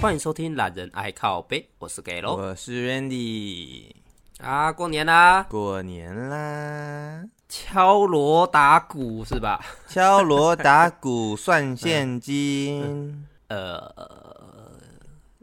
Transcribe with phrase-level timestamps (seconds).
[0.00, 3.90] 欢迎收听《懒人爱靠背》，我是 Gay 我是 Randy
[4.38, 9.58] 啊，过年啦，过年啦，敲锣打鼓是吧？
[9.88, 14.78] 敲锣打鼓算现金，嗯、 呃，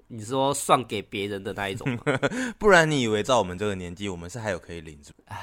[0.07, 2.03] 你说算给别人的那一种吗？
[2.57, 5.37] 不然你以为照我们这个年纪，我们是还有可以领是不是？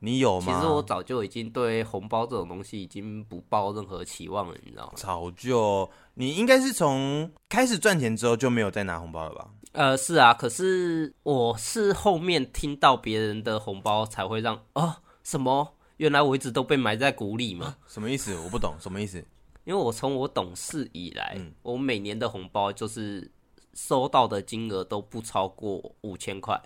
[0.00, 0.52] 你有吗？
[0.52, 4.92] 其实我早就已经对红包这种东西已经不抱任何期望了，你知道吗？
[4.96, 5.88] 早就，
[6.18, 9.48] 你应该是从开始赚钱之后就没有再拿红包了吧？
[9.72, 15.74] 呃，是啊，可是我是后面听到别人的红包才会让哦，什么？
[15.98, 17.76] 原来我一直都被埋在鼓里吗？
[17.86, 18.34] 什么意思？
[18.42, 19.22] 我不懂什么意思？
[19.64, 23.30] 因为我从我懂事以来，嗯，我每年的红包就是
[23.74, 26.58] 收到的金额都不超过五千块。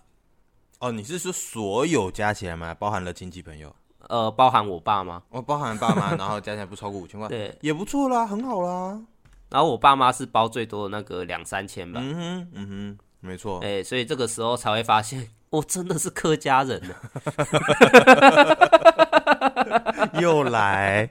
[0.78, 2.72] 哦，你是说所有加起来吗？
[2.74, 3.74] 包含了亲戚朋友？
[4.08, 5.24] 呃，包含我爸吗。
[5.30, 9.00] 哦，包含爸妈，然后加起来不超过五千块， 对，也不错啦，很好啦。
[9.50, 12.00] 然后我爸妈是包最多的那个两三千吧。
[12.02, 13.58] 嗯哼，嗯哼，没错。
[13.60, 16.94] 哎、欸，所以这个时候才会发现，我 真的是客家人呢。
[20.20, 21.10] 又来，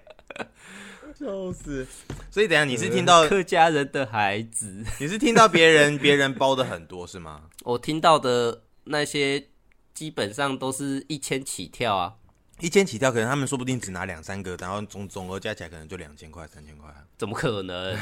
[1.13, 1.85] 笑死。
[2.31, 7.41] 所以等下你是听到、呃、客家人的孩子，你是听到别人别人包的很多是吗？
[7.63, 9.47] 我听到的那些。
[9.91, 12.13] 基本上都是一千起跳啊，
[12.59, 17.97] 一千起跳，可能他们说不定只拿两三个，然后总总额加起来可能就两千块、三千块，怎么可能？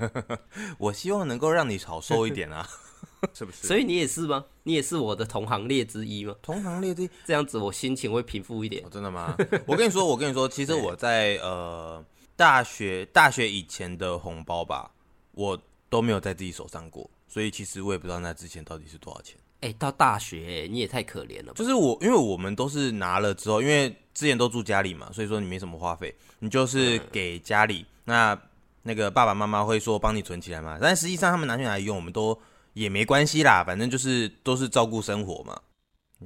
[0.78, 2.66] 我希望能够让你少收一点啊，
[3.34, 3.66] 是不是？
[3.66, 4.44] 所以你也是吗？
[4.62, 6.34] 你也是我的同行列之一吗？
[6.40, 8.82] 同行列之一，这样子我心情会平复一点。
[8.84, 9.36] 哦，真的吗？
[9.66, 12.02] 我跟你说， 我跟你说，其实我在呃
[12.34, 14.90] 大学大学以前的红包吧，
[15.32, 19.36] 我都没有在自己手上过，所以其实我也不知道那之前到底是多少钱。
[19.62, 21.52] 哎、欸，到大学你也太可怜了。
[21.54, 27.80] 就是我，因为我们都是拿了之后，因为之前都住家里嘛，所以说你没什么花费，你就是给家里。
[27.80, 28.38] 嗯、那
[28.82, 32.36] 那个爸爸妈妈会说帮你存起来嘛，但实际上他们拿去哪里用，我们都
[32.72, 35.56] 也没关系啦，反正就是都是照顾生活嘛。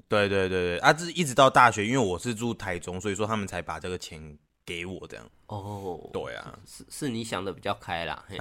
[0.08, 4.20] 对对对对，啊，这一直到大学，因为我是住台中，所以说他们才把这个钱
[4.64, 5.24] 给我这样。
[5.46, 8.24] 哦，对啊，是是你想的比较开啦。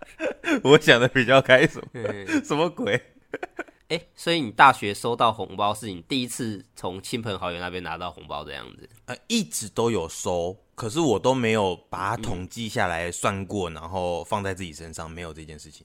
[0.64, 1.86] 我想的比较开，什么
[2.44, 3.00] 什么鬼？
[3.88, 8.88] 哎、欸，所以你大学收到红包是你第一次从亲朋好友那边拿到红包这样子？
[9.06, 15.84] 呃，一直都有收，可是我都没有把它统计下来算过，然后放在自己身上，没有这件事情。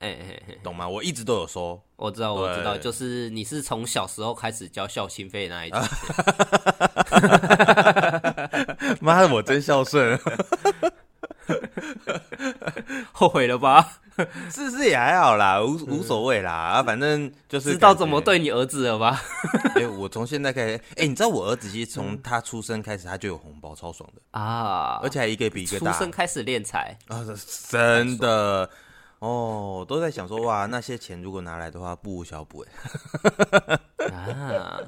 [0.00, 0.88] 哎，懂吗？
[0.88, 5.80] 我一直都有收，我知道，我知道，就是你是从小时候开始交孝心费那一种。
[9.00, 10.18] 妈的，我真孝顺。
[13.16, 13.98] 后悔了吧？
[14.50, 19.20] 是是也还好啦，无无所谓啦啊，反正就是知道怎么对你儿子了吧？
[19.76, 25.00] 哎、欸，我从现在开始，哎、欸，你知道我儿子其实从他出生开始他就有红包，超爽的啊！
[25.02, 26.96] 而且还一个比一个大，出生开始练财。
[27.08, 27.24] 啊，
[27.68, 28.68] 真的。
[29.18, 32.64] 哦，都在想说哇，那些钱如果拿来的话，不无小补
[33.98, 34.78] 哎 啊，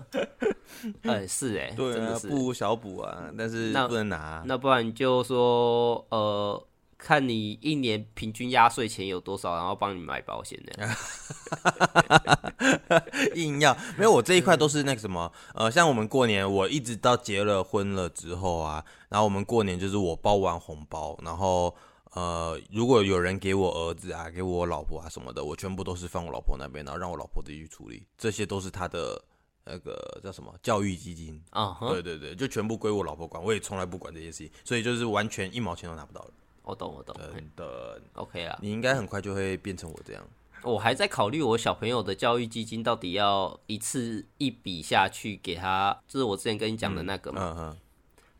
[1.03, 2.29] 哎、欸、是哎、欸，对啊，真的是。
[2.29, 6.63] 不无小补啊，但是不能拿，那，那不然你就说呃。
[6.99, 10.73] 看你一年平均压岁钱有多少，然后帮你买保险的。
[13.37, 21.75] 硬要没有，我这一块都是那个什么，呃，像我们过年，我一直到结了婚了之后啊，然后我们过年就是我包完红包，然后
[22.13, 29.23] 呃，如果有人给我儿子啊，给我老婆啊什么的，我全部都是放我老婆那边，然后让我老婆自己去处理，这些都是他的
[29.65, 31.93] 那个叫什么教育基金啊，uh-huh.
[31.93, 36.31] 对对对，就全部归我老婆管，我也从来不管这些事情，所以就是完全一毛钱都拿不到了。
[36.69, 38.59] 我懂，我懂，真的，OK 啊。
[38.61, 40.23] 你应该很快就会变成我这样。
[40.63, 47.77] 我还在考虑我小朋友的教育基金到底要一次一笔下去给他，就是我之前跟你讲的那个嘛，嗯，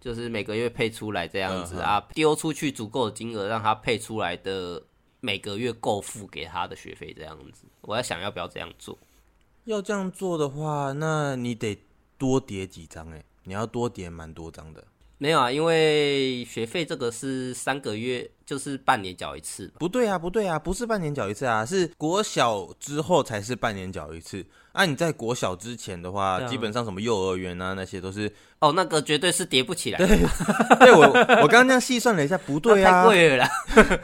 [0.01, 4.83] 就是每个月配出来这样子，嗯，啊，丢出去足够的金额让他配出来的
[5.21, 7.65] 每个月够付给他的学费这样子。
[7.81, 8.99] 我在想要不要这样做？
[9.65, 11.79] 要这样做的话，那你得
[12.19, 14.85] 多叠几张哎，你要多叠蛮多张的。
[15.19, 19.71] 没有啊，因为学费这个是三个月，就是半年缴一次。
[19.79, 24.45] 不对啊，不对啊，不是半年缴一次啊，是国小之后才是半年缴一次。
[24.71, 29.99] 啊，你在国小之前的话，基本上什么幼儿园啊那些都是哦，那个绝对是叠不起来。
[29.99, 30.07] 对，
[30.79, 31.03] 对我
[31.43, 33.51] 我刚刚这样细算了一下，不对啊， 太贵了啦。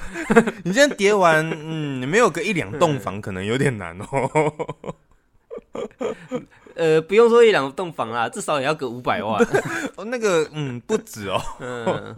[0.65, 4.97] 你这样叠完，嗯，你没有个一两栋房可能有点难哦。
[6.75, 9.41] 呃，不用说一两栋房啦，至少也要个五百万。
[9.97, 11.41] 哦，那个，嗯，不止哦。
[11.61, 12.15] 嗯，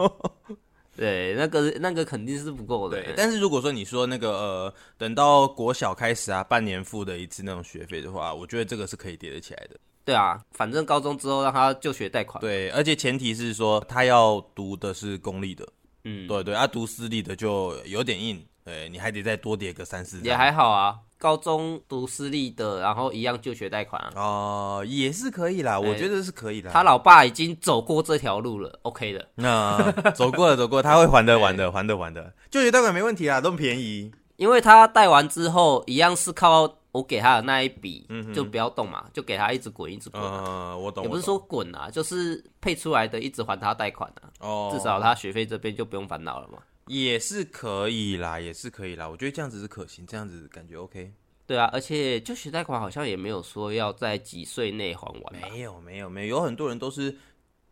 [0.97, 3.03] 对，那个那个肯定是不够的。
[3.17, 9.77] 但是如果说你说那个呃，等到国小开始啊，半年付的一次那种学费的话，我觉得这个是可以叠得起来的。
[10.07, 12.41] 对啊，反正高中之后让他就学贷款。
[12.41, 15.69] 对，而且前提是说他要读的是公立的。
[16.05, 18.43] 嗯，对对，他、啊、读私立的就有点硬。
[18.65, 20.21] 对，你还得再多叠个三四。
[20.23, 24.13] 也还好啊，高中读私立的，然后一样就学贷款啊。
[24.15, 26.71] 哦，也是可以啦，我觉得是可以的。
[26.71, 29.29] 他老爸已经走过这条路了，OK 的。
[29.35, 34.13] 那走过了，走过，他会还得还的， 还得还的，就学贷款没问题啊，这么便宜。
[34.37, 40.45] 因为他贷完之后，一样是靠我给他的那一笔，嗯、就不要动嘛，就给他一直滚，一直滚、啊。
[40.45, 41.05] 呃，我懂。
[41.05, 44.29] 也不是说滚啊，就是配出来的一直还他贷款啊。
[44.41, 44.71] 哦。
[44.71, 46.59] 至少他学费这边就不用烦恼了嘛。
[46.87, 49.09] 也是可以啦，也是可以啦。
[49.09, 51.13] 我觉得这样子是可行，这样子感觉 OK。
[51.47, 55.33] 对啊，而且就学贷款好像也没有说要在几岁内还完。
[55.33, 57.17] 没有，没有，没有，有很多人都是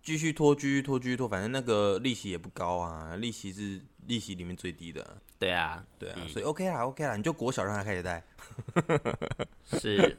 [0.04, 5.16] 继续拖，继续拖，继续拖，反正那个利息也不高啊，利息是利息里面最低的。
[5.38, 8.22] 对啊，对啊，所以 OK 啦，OK 啦，你就国小让他开始贷。
[9.64, 10.16] 是，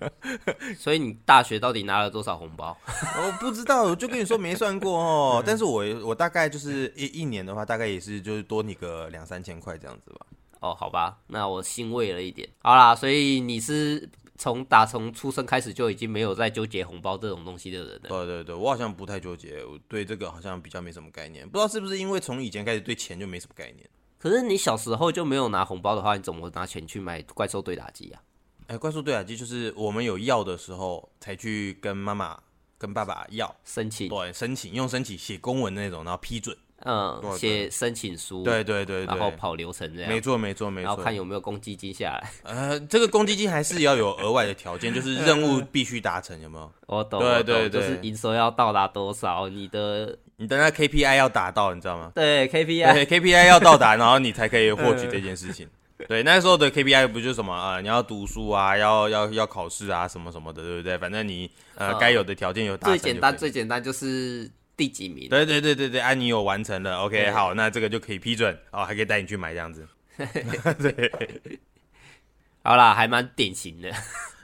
[0.77, 2.75] 所以你大学到底拿了多少红包？
[2.89, 5.43] 我不知道，我就跟你说没算过哦。
[5.45, 10.25] 但是我我大概就是一一年的话，大概也是就是多你个两三千块这样子吧。
[10.61, 12.49] 哦，好吧，那我欣慰了一点。
[12.63, 18.09] 好啦，所以你是从打从出生开始就已经没有在纠结红包这种东西的人了。
[18.09, 21.47] 对对对，我好像不太纠结，我对这个好像比较没什么概念。
[21.47, 23.89] 不知道是不是因为从以前开始对钱就没什么概念。
[24.17, 28.21] 可是你小时候就没有拿红包的话，你怎么拿钱去买怪兽对打机啊？
[28.67, 32.37] 哎、欸，怪兽对打机就是我们有要的时候才去跟妈妈、
[32.77, 36.57] 跟爸爸要申请，对，申请用申请写公文那种，然后批准。
[36.85, 42.31] 嗯，写申请书，对对对，然后跑流程这样，没错没错没错，然后看有没有公积金下来。
[42.43, 46.71] 呃，这个公积金还是要有额外的条件， 就是任务必须达成，有没有？
[46.85, 52.11] 我懂，对对对，就是营收要到达多少，你的你的那 KPI 要达到，你知道吗？
[52.13, 55.67] 对，KPI，对，KPI 要到达，然后你才可以获取这件事情。
[56.07, 57.81] 对，那时候的 KPI 不就是什么啊？
[57.81, 60.97] 你要读书啊，要要要考试啊，什么什么的，对不对？
[60.99, 62.97] 反正你呃该有的条件有达成。
[62.97, 64.47] 最简单最简单就是。
[64.77, 65.29] 第几名？
[65.29, 69.87] 对对对对对，啊，你有完成了，OK，好，那这个就可以批准哦，还可以带你去买这样子。
[70.17, 71.59] 对，
[72.63, 73.91] 好啦，还蛮典型的，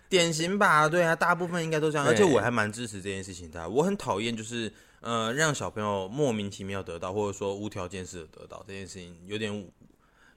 [0.10, 0.88] 典型吧？
[0.88, 3.70] 对啊，大部分应该都这样，而且我还蛮支持这件事情的。
[3.70, 9.72] 我很讨厌就是呃，让小朋友莫名其妙得到，或者说无条件式的得到这件事情，有点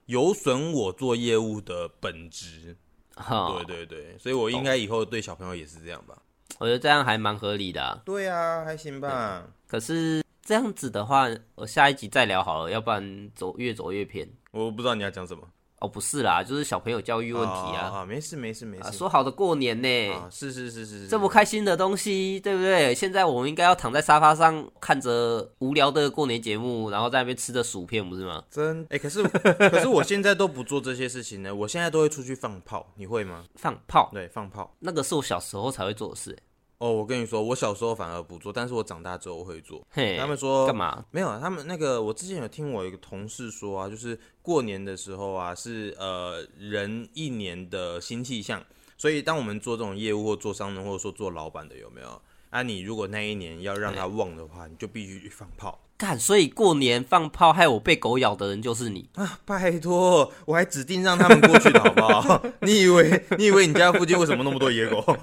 [0.05, 2.75] 有损我做业务的本质。
[3.15, 6.17] 哦、对对对，所以我应该以后对小朋友也是这样吧。
[6.59, 7.97] 我觉得这样还蛮合理的啊。
[8.05, 9.47] 对啊，还行吧。
[9.75, 14.25] 可是这样子的话，我下一集再聊好了，要不然走越走越偏。
[14.51, 15.43] 我不知道你要讲什么。
[15.81, 17.91] 哦，不是啦，就是小朋友教育问题啊。
[17.93, 18.93] 啊，没事没事没事。
[18.93, 20.13] 说好的过年呢？
[20.13, 21.07] 啊，是是是是是。
[21.09, 22.95] 这么开心的东西，对不对？
[22.95, 28.41] 现在我们应该要躺在沙发上看着无聊的过年节目，然后在那边吃着薯片，不是吗？
[28.49, 29.21] 真哎，可是
[29.69, 31.53] 可是我现在都不做这些事情呢。
[31.53, 33.43] 我现在都会出去放炮，你会吗？
[33.55, 34.09] 放炮？
[34.13, 34.73] 对，放炮。
[34.79, 36.33] 那个是我小时候才会做的事。
[36.77, 39.81] 哦，我跟你说，我小时候反而不做，但是我长大之后我会做。
[39.89, 41.05] 嘿，他们说干嘛？
[41.11, 48.61] 没有，他们那个我之前有听我一个同事说啊，就是过年的时候啊，是呃人一年的新气象，
[48.97, 52.21] 所以当我们做这种业务或做商人或者说做老板的有没有？
[52.49, 55.79] 啊，你如果那一年要让他旺的话，嘿你就必须去放炮。
[55.97, 59.39] 干，所以过年放炮害我被狗咬的人就是你啊！
[59.45, 62.43] 拜托，我还指定让他们过去的好不好？
[62.63, 65.17] 你以为你以为你家附近为什么那么多野狗？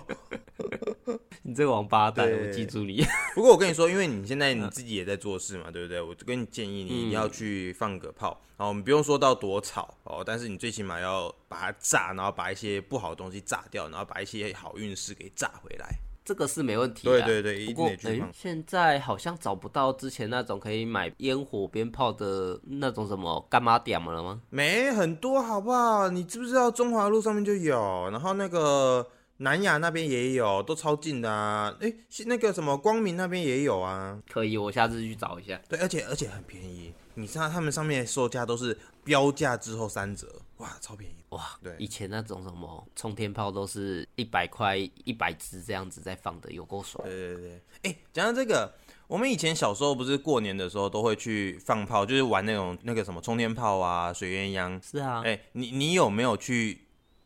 [1.45, 3.05] 你这个王八蛋，我记住你。
[3.35, 6.01] 不过我跟你说，因为你现在你自己也在做事嘛，对不对？
[6.01, 8.41] 我就跟你建议，你要去放个炮。
[8.57, 15.89] 好，我们不用说到多吵哦，但是你最起码要把它炸，然后把一些不好的东西炸掉，然后把一些好运势给炸回来。
[16.25, 17.09] 这个是没问题。
[17.09, 17.91] 对对对，不过
[18.33, 24.41] 现在好像找不到之前那种可以买烟火鞭炮的那种什么干妈点了吗？
[24.51, 26.09] 没很多，好不好？
[26.09, 29.05] 你知不知道中华路上面就有，然后那个。
[29.39, 31.75] 南雅那边也有，都超近的啊！
[31.81, 31.93] 哎，
[32.27, 35.61] 那个什么光明那边也有啊，可以，我下次去找一下。
[35.69, 41.59] 对，而且而且很便宜，你知道他们上面售价都是标价之后三折，哇，超便宜哇！
[41.61, 47.03] 对，以前那种什么冲天炮都是一百块一百支这样子在放的，有够爽。
[47.05, 48.73] 对对对，哎，讲到这个，
[49.09, 54.81] 我们以前小时候不是过年的时候都会去放炮，就是玩那种那个什么冲天炮啊、水鸳鸯。
[54.89, 56.79] 是啊，哎，你你有没有去？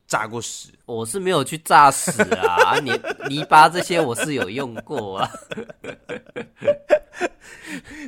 [0.07, 0.69] 炸过屎？
[0.85, 2.93] 我是没有去炸屎啊， 泥
[3.29, 5.31] 泥巴这些我是有用过啊。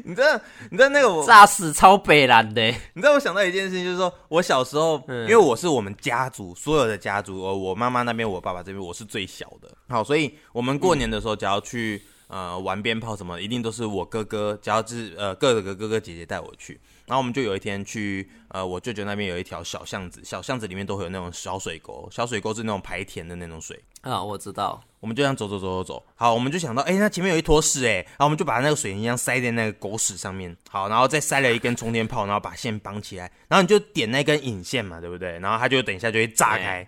[0.04, 0.40] 你知道？
[0.70, 2.62] 你知道那个我炸屎超北蓝的。
[2.94, 9.68] 你知道我想到一件事情，就是说我小时候，嗯、因为我是我们家族所有的家族，我我妈妈那边，我爸爸这边，我是最小的。
[9.88, 12.02] 好，所以我们过年的时候，只要去。
[12.28, 16.80] 呃，玩鞭炮什么，一定都是我哥哥，只要是呃各个哥哥姐姐带我去。
[17.06, 23.82] 然后我们就有一天去，呃，我舅舅那边有一条小巷子，小巷子里面都会有那种小水沟，小水沟是那种排田的那种水。
[24.02, 24.80] 啊，我知道。
[25.00, 35.38] 我们就这样走走走走走，好，我们就想到，哎、欸，那前面有一坨屎，哎，然后我们就把那个水烟枪塞在那个狗屎上面，好，然后再塞了一根冲天炮，然后把线绑起来，然后你就点那根引线嘛，对不对？
[35.38, 36.84] 然后它就等一下就会炸开。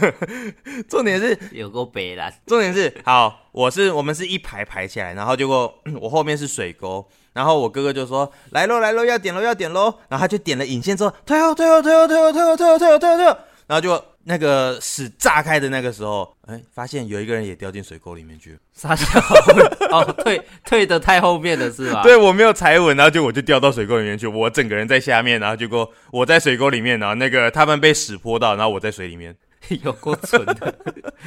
[0.00, 0.14] 欸、
[0.90, 14.04] 重点是有够北啦，重点是好，我是我们是一排排起来，然后结果我后面是水沟，然后我哥哥就说来喽来喽要点喽要点喽，然后他就点了引线之后退后退后退后退后退后退后退后退后退后，然后就。
[14.24, 18.58] 那个屎炸开的那个时候，哎、欸，发现有一个人也掉进水沟里面去了。
[18.72, 19.20] 傻笑
[19.90, 22.02] 哦，退退得太后面了是吧？
[22.02, 24.26] 对，我没有踩稳，然后就我就掉到水沟里面去。
[24.26, 29.36] 我整个人在下面，然后结果我在水沟里面，然后那个他们被屎泼到，然后我在水里面，
[29.84, 30.74] 有够蠢的，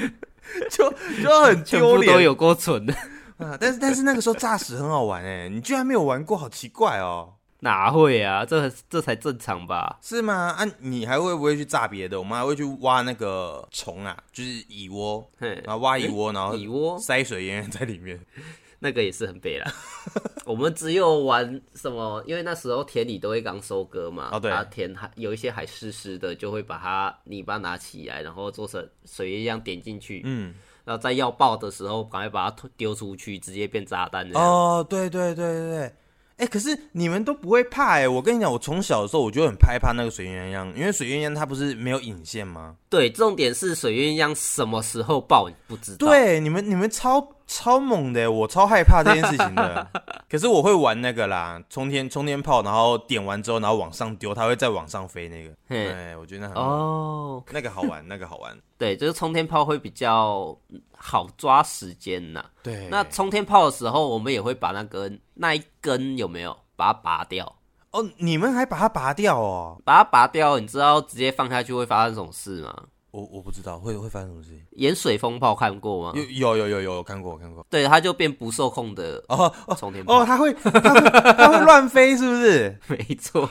[0.69, 0.91] 就
[1.23, 2.93] 就很丢脸，都有够蠢的
[3.37, 3.55] 啊！
[3.59, 7.33] 但是但是那个时候炸屎很好玩哎，你居然没有玩过，好奇怪哦。
[7.61, 8.45] 哪会啊？
[8.45, 9.97] 这这才正常吧？
[10.01, 10.33] 是吗？
[10.57, 12.19] 啊，你还会不会去炸别的？
[12.19, 18.19] 我们还会去挖那个虫啊，就是蚁窝，然后挖蚁窝，然后蚁窝塞水烟在里面，
[18.79, 19.73] 那个也是很悲啦。
[20.45, 22.23] 我们只有玩什么？
[22.27, 30.53] 因为那时候田里都会刚收割嘛，哦对，啊田还有一些还湿湿的，就会把它泥巴拿起来，然后做成水烟一样点进去，嗯，
[30.85, 34.29] 然后在要爆的时候赶快把它丢出去，直接变炸弹。
[34.35, 35.95] 哦，对对对对对。
[36.37, 38.07] 哎、欸，可是你们都不会怕哎、欸！
[38.07, 42.75] 我跟你讲，我从小的时候我就很害怕那个水鸳鸯，因为水鸳鸯它不是没有引线吗？
[42.89, 46.07] 对，重点是水鸳鸯什么时候爆你不知道。
[46.07, 49.87] 对，你们你们超超猛的，我超害怕这件事情的。
[50.29, 55.51] 可是我会玩那个啦，冲天冲天炮，然后点完之后，然后往上丢，它会再往上飞那个。
[55.69, 58.55] 哎，我觉得那很哦， 那个好玩，那个好玩。
[58.77, 60.55] 对，就是冲天炮会比较
[60.95, 62.45] 好抓时间呐。
[62.61, 67.55] 对，那冲天炮的时候，我们也会把那根那一根有没有把它拔掉？
[67.91, 69.81] 哦，你们还把它拔掉哦？
[69.85, 72.75] 把它拔掉，你知道直接放下去会发生什么事吗？
[73.11, 74.61] 我我不知道会会发生什么事情。
[74.71, 76.13] 盐水风炮看过吗？
[76.15, 77.65] 有有有有有看过看过。
[77.69, 82.79] 对，它就变不受控的哦哦冲天炮哦，它会它会它会乱飞是不是？
[82.87, 83.47] 没错。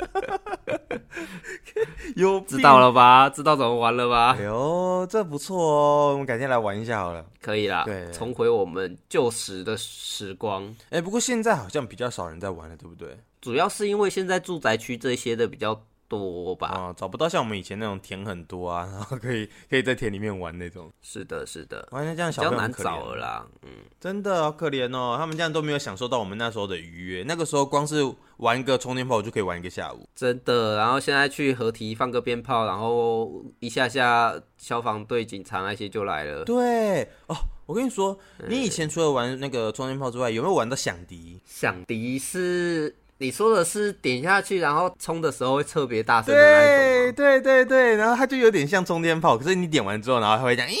[2.16, 3.28] 有知道了吧？
[3.30, 4.34] 知道怎么玩了吧？
[4.38, 6.12] 哎呦，这不错哦！
[6.12, 7.24] 我们改天来玩一下好了。
[7.40, 10.64] 可以啦，对，重回我们旧时的时光。
[10.90, 13.16] 哎、欸，不过现在好像比较少人在玩了，对不对？
[13.40, 15.80] 主要是因为现在住宅区这些的比较
[16.10, 16.66] 多吧？
[16.66, 20.90] 啊，找不到像我们以前那种田很多啊，然后可以可以在田里面玩那种。
[21.00, 21.88] 是的，是的。
[21.92, 23.46] 哇，那这样小朋友很可怜，比较难找了啦。
[23.62, 27.22] 嗯，真的好可怜哦，他们这样都没有享受到我们那时候的愉悦。
[27.22, 27.96] 那个时候光是
[28.38, 30.08] 玩一个充电炮就可以玩一个下午。
[30.16, 36.44] 真的，然后现在去合体放个鞭炮，然后一下下消防队、警察那些就来了。
[36.44, 37.36] 对哦，
[37.66, 41.40] 我跟你说，你以前除了玩那个冲天炮之外，有没有玩到响笛？
[41.44, 42.96] 响笛是。
[43.22, 47.12] 你说的是点下去，然后冲的时候会特别大声的那。
[47.12, 50.74] 对对对对，然后它就有点像冲天炮，可是你点完之后，然后它会讲咦，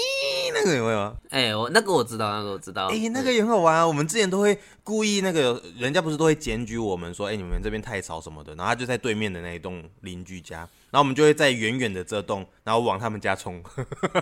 [0.54, 1.16] 那个有没有？
[1.28, 2.86] 哎、我那个我知道，那个我知道。
[2.86, 3.86] 哎、那个也很好玩啊。
[3.86, 8.54] 我们之前都会故意那个，人家不是都会检举我们说，哎、你们这边太吵什么的。
[8.54, 13.62] 然后他就在对面的那一栋邻居家，然后我们就会在远远的这栋，然后往他们家冲。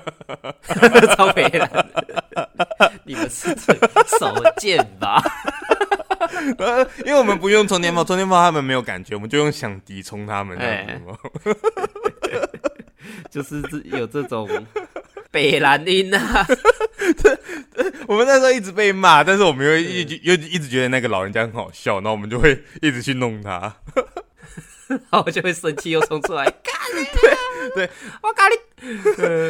[1.17, 1.87] 超北了，
[3.05, 3.49] 你们是
[4.19, 5.23] 手贱吧？
[6.59, 11.01] 呃，因为我们不用充电炮，充电炮他们没有感觉，我们就用响笛冲他们，欸、
[13.31, 14.49] 就是有这种
[15.31, 16.47] 北兰音啊。
[18.07, 23.75] 我们那时候一直被骂，但是我们又一直又一直觉得那个老人家很好笑，然后我们就会一直去弄他。
[24.89, 27.91] 然后我就会生气，又冲出来， 对对，
[28.23, 28.59] 我咖喱。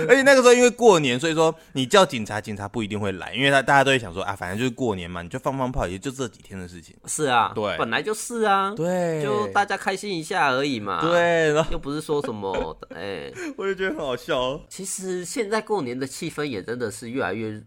[0.09, 6.97] 而且那个时候因为过年，所以说你叫警察，警察不一定会来，因为他大家都会想说啊，反正就是过年嘛，你就放放炮，也就这几天的事情。
[7.07, 11.01] 是啊，对，本来就是啊，对，就大家开心一下而已嘛。
[11.01, 14.61] 对，又不是说什么，哎、欸，我就觉得很好笑哦。
[14.69, 17.63] 其实现在过年的气氛也真的是越来越。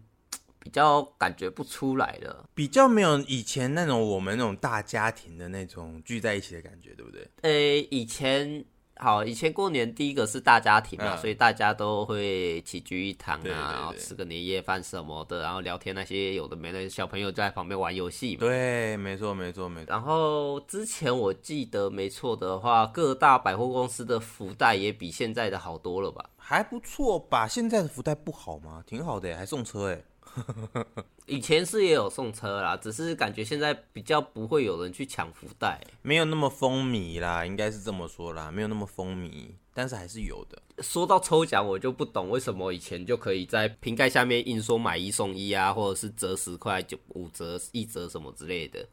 [0.62, 7.28] 比较感觉不出来了，比较没有以前那种我们那种大家庭的那种聚在一起的感觉，对不对？
[7.42, 8.64] 呃、欸，以前
[8.96, 18.40] 好，以前过年第一个是大家庭嘛，嗯、所以大家都会齐聚一堂啊，然后吃个年夜饭什么的，然后聊天那些有的没的，小朋友在旁边玩游戏嘛。
[18.40, 19.90] 对，没错，没错，没错。
[19.90, 26.30] 然后之前我记得没错的话，各大百货公司的福袋也比现在的好多了吧？
[26.36, 27.48] 还不错吧？
[27.48, 28.84] 现在的福袋不好吗？
[28.86, 30.00] 挺好的，还送车哎。
[31.26, 40.60] 以前是也有送车啦，只是感觉现在比较不会有人去抢福袋，没有那么风靡啦，应该是这么说啦，没有那么风靡，但是还是有的。
[40.82, 48.86] 说到抽奖，我就不懂为什么以前就可以在瓶盖下面印说买一送一啊，或者是折十块就五折、一折什么之类的。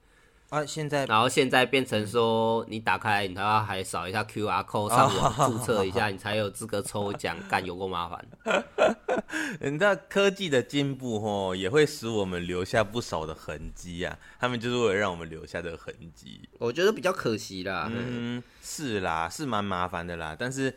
[0.50, 8.27] 啊，现在，然后现在变成说，你打开，你还要还扫一下 QR code 上网注册一下，你才有资格抽奖，干有够麻烦。
[9.62, 14.18] 你知道科技的进步哦，也会使我们留下不少的痕迹啊。
[14.39, 17.88] 他们就是为了让我们留下的痕迹，我觉得比较可惜啦。
[17.94, 20.74] 嗯，是啦，是蛮麻烦的啦，但是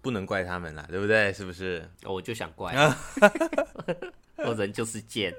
[0.00, 1.30] 不能怪他们啦，对不对？
[1.34, 1.86] 是不是？
[2.04, 2.74] 我就想怪，
[4.46, 5.34] 我人就是贱。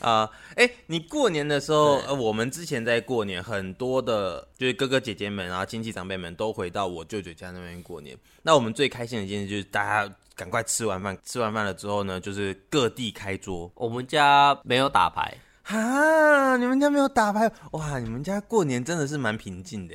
[0.00, 8.18] 啊，哎、呃，你过年的时候，呃，我们之前在过年，很多的，就是哥哥姐姐们啊，亲戚长辈们都回到我舅舅家那边过年。
[8.42, 13.70] 那我们最开心的一件事就是大家赶快吃完饭，吃完饭了之后呢，就是各地开桌。
[13.76, 17.48] 我们家没有打牌哈，你们家没有打牌？
[17.70, 19.94] 哇，你们家过年真的是蛮平静的。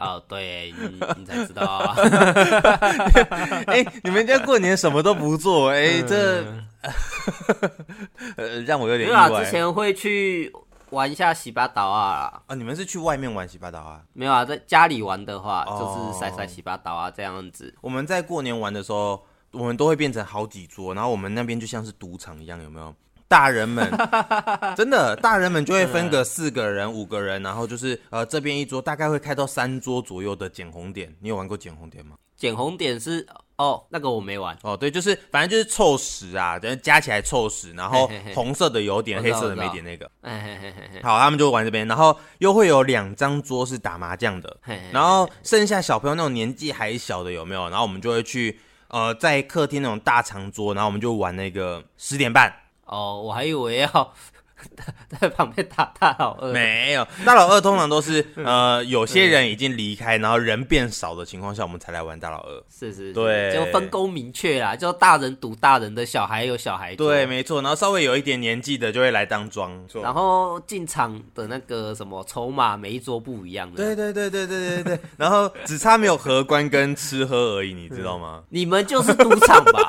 [0.00, 1.94] 哦，对，你你才知道啊。
[3.68, 6.44] 哎、欸，你们家过年什么都不做，哎、欸，这。
[8.36, 9.28] 呃，让我有点意外。
[9.28, 10.50] 没有啊，之前会去
[10.88, 12.42] 玩一下洗把刀啊。
[12.46, 14.00] 啊，你们是去外面玩洗把刀啊？
[14.14, 17.74] 没有啊，在家里玩的话，哦、就是晒晒洗把刀啊这样子。
[17.82, 22.94] 我们在过年玩的时候，我们都会变成好几桌，然后我们那边就像是赌场一样，有没有？
[23.30, 23.88] 大人们
[24.76, 31.14] 真的，大人们就会分个四个人、五个人，然后就是呃这边一桌，大概会开到三桌左右的捡红点。
[31.20, 32.16] 你有玩过捡红点吗？
[32.36, 33.24] 捡红点是
[33.56, 34.76] 哦，那个我没玩哦。
[34.76, 40.10] 对，就是反正就是凑十啊，等加起来凑十，然后红色的有点，黑色的没点那个。
[40.24, 44.56] 嘿嘿嘿嘿好，他们就玩这边，然后又会有两张桌是打麻将的，
[44.90, 47.68] 然后剩下小朋友那种年纪还小的有没有？
[47.68, 48.58] 然后我们就会去
[48.88, 52.52] 呃在客厅那种大长桌，然后我们就玩那个十点半。
[52.90, 54.12] 哦，我还以为要
[55.18, 62.62] 在旁边打大老二，没有，大老二通常都是 呃有些人已经离开，然后人变少的情况下，我们才来玩大老二。
[62.68, 66.94] 是是，是，对，就分工明确啦，就大人赌大人的，小孩有小孩。
[66.94, 73.82] 对，没错，然后稍微有一点年纪的就会来当庄，然后进场的那个什么筹码，每一桌不一样的。
[73.82, 78.42] 对对对对对对对， 然后只差没有荷官跟吃喝而已，你知道吗？
[78.50, 79.88] 你们就是赌场吧？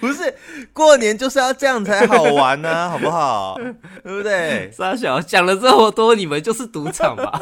[0.00, 0.34] 不是
[0.72, 3.56] 过年就是要这样才好玩呢、啊， 好不好？
[4.02, 4.70] 对不对？
[4.72, 7.40] 三小讲了这么多，你们就是赌场吧？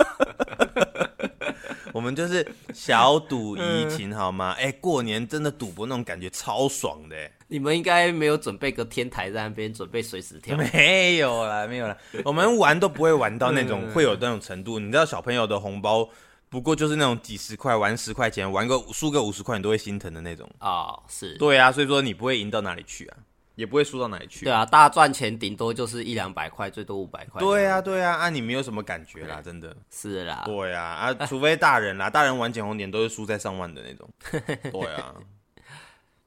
[1.92, 4.54] 我们就是小赌怡情，好吗？
[4.58, 7.16] 哎、欸，过年真的赌博那种感觉超爽的。
[7.48, 10.56] 你们应该没有准备个天台在那边准备随时跳？
[10.56, 11.96] 没有啦，没有啦。
[12.24, 14.78] 我们玩都不会玩到那种会有那种程度。
[14.78, 16.08] 你知道小朋友的红包？
[16.48, 23.16] 不过就是那种几十块玩十块钱，玩个输个五十块你都会心疼的那种啊、哦，是对啊，所以说你不会赢到哪里去啊，
[23.54, 24.44] 也不会输到哪里去。
[24.44, 27.40] 对啊，大赚钱顶多就是一两百块，最多五百块。
[27.40, 30.42] 对啊，对啊，啊你没有什么感觉啦，真的是啦。
[30.46, 34.08] 对啊，啊除非大人啦，大人玩捡红点都是输在上万的那种。
[34.72, 35.14] 对啊。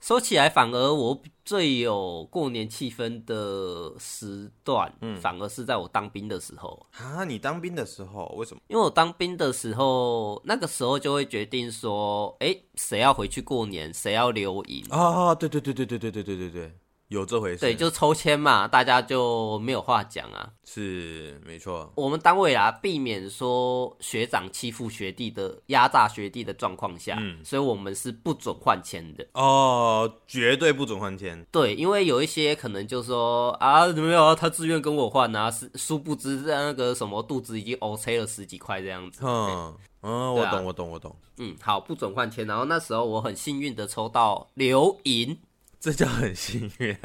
[0.01, 7.23] 说起来，反而我最有过年气氛的时段，嗯，反而是在我当兵的时候啊。
[7.23, 8.61] 你当兵的时候为什么？
[8.67, 15.35] 因为我当兵的时候，那个时候就会决定说，哎，谁要回去过年，谁要留营啊？
[15.35, 16.77] 对对对对对对对对对对。
[17.12, 20.50] 有这回事，对，就抽签嘛，大家就没有话讲啊。
[20.63, 21.91] 是，没错。
[21.95, 29.28] 我们单位啊，避免说学长欺负学弟的、压榨学弟的状况下，嗯，所以我们是不准换签的。
[29.34, 31.45] 哦，绝对不准换签。
[31.52, 39.19] 对，因为有一些可能就说啊，没有啊，他自愿跟我换啊，是殊不知在那个什么肚子已经 O C 了十几块这样子。
[39.26, 41.13] 嗯，嗯，我懂，我懂，我懂。
[41.39, 42.47] 嗯，好，不准换签。
[42.47, 45.38] 然后那时候我很幸运的抽到留营。
[45.81, 46.95] 这叫很幸运，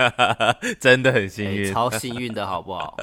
[0.79, 2.95] 真的很幸运，欸，超幸运的好不好？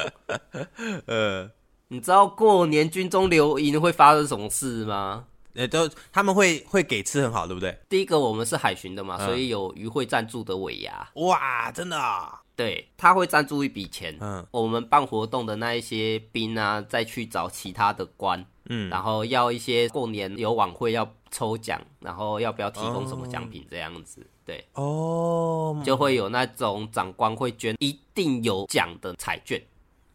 [1.08, 1.50] 呃，
[1.88, 5.26] 你知道过年军中留营会发生什么事吗？
[5.56, 7.76] 呃，都他们会会给吃很好，对不对？
[7.90, 11.10] 第一个，我们是海巡的嘛，嗯、所以有渔会赞助的尾牙。
[11.16, 12.40] 哇，真的啊？
[12.56, 14.16] 对，他会赞助一笔钱。
[14.22, 24.22] 嗯，我们办活动的那一些兵啊，再去找其他的官，嗯，然后要一些过年有晚会要抽奖，然后要不要提供什么奖品这样子。
[24.22, 29.62] 哦对哦，就会有那种长官会捐一定有奖的彩券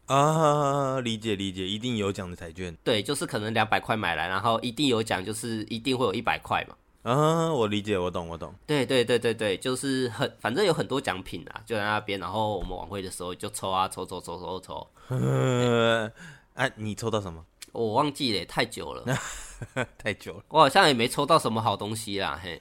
[0.05, 2.75] 啊，理解理解，一定有奖的彩券。
[2.83, 6.75] 对，就是可能两百块买来，然后一定有奖，就是一定会有一百块嘛。
[7.03, 8.53] 啊，我理解，我懂，我懂。
[8.65, 12.19] 对对对对对，就是很，反正有很多奖品啊，就在那边。
[12.19, 14.87] 然后我们晚会的时候就抽啊抽抽抽抽抽。
[15.09, 16.11] 哎、
[16.65, 17.45] 啊，你抽到什么？
[17.71, 19.05] 我忘记了，太久了，
[19.97, 20.43] 太久了。
[20.49, 22.59] 我好像也没抽到什么好东西啦，嘿。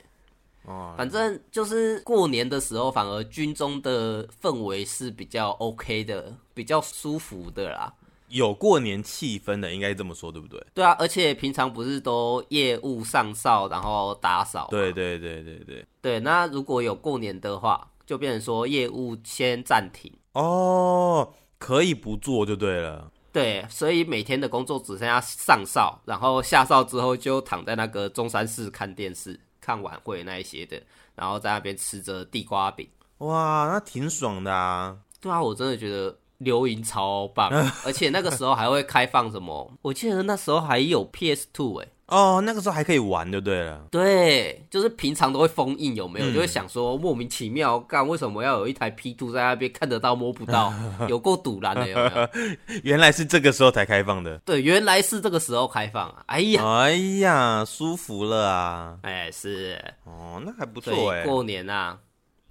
[0.96, 7.92] 反正就是过年的时候，反而军中的氛围是比较 OK 的，比较舒服的啦。
[8.28, 10.62] 有过年气氛的，应该这么说，对不对？
[10.74, 14.68] 对啊，而且平常不是都业务上哨，然后打扫。
[14.70, 16.20] 对对对对对对。
[16.20, 20.12] 那如果有过年的话，就变成说业务先暂停。
[20.34, 23.10] 哦，可以不做就对了。
[23.32, 30.82] 对，所以每天的工作只剩下上哨，然后下哨之后就躺在那个中山室看电视、看晚会那一些的，
[31.14, 32.88] 然后在那边吃着地瓜饼。
[33.18, 34.96] 哇，那挺爽的啊！
[35.20, 37.50] 对啊，我真的觉得流银超棒，
[37.84, 39.70] 而且那个时候还会开放什么？
[39.82, 41.88] 我记得那时候还有 PS Two 哎。
[42.08, 43.84] 哦，那个时候还可以玩就对了。
[43.90, 46.30] 对，就是平常都会封印，有没有？
[46.30, 50.72] 嗯、就会想说莫名其妙干，为什么要有一台 P2 在那边看得到摸不到？
[51.06, 52.28] 有够堵然的有没有？
[52.82, 54.38] 原来是这个时候才开放的。
[54.38, 56.22] 对，原来是这个时候开放啊！
[56.28, 58.96] 哎呀，哎呀，舒服了啊！
[59.02, 61.24] 哎，是哦，那还不错哎。
[61.24, 61.98] 过年啊，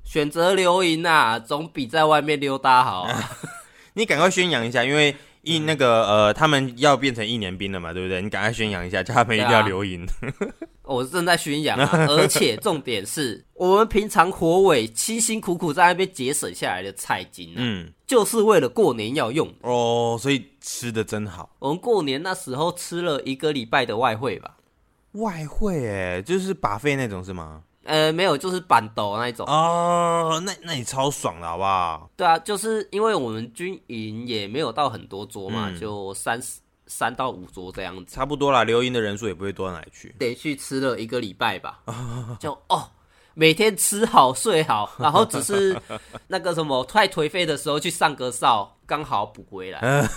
[0.04, 3.32] 选择留营啊，总比在外面溜达好啊。
[3.96, 5.16] 你赶快宣扬一下，因为。
[5.48, 8.22] 一那个呃，他们要变成一年兵了嘛，对不对？
[8.22, 10.04] 你赶快宣扬一下，叫他们一定要留营。
[10.04, 10.44] 啊、
[10.84, 21.56] 我正在宣扬啊， 而且重点是我们平常火尾辛辛苦苦在那边节省下来的菜金、啊，嗯，就是为了过年要用哦，所以吃的真好。
[21.60, 24.58] 我们过年那时候吃了一个礼拜的外汇吧，
[25.14, 27.64] 外汇哎，就是 buffet 那种是吗？
[27.88, 32.10] 呃，没有，就是板斗那一种哦，那那你超爽了，好不好？
[32.16, 36.40] 对啊，就是因为我们军营也没有到很多桌嘛，嗯、就三
[36.86, 38.64] 三到五桌这样子，差不多啦。
[38.64, 41.80] 留营的人数也不会多到哪里去，得去吃了一个礼拜吧，
[42.40, 42.88] 就哦。
[43.40, 45.80] 每天吃好睡好，然后只是
[46.26, 49.80] 那个什么太颓废的时候去上个哨，刚好补回来。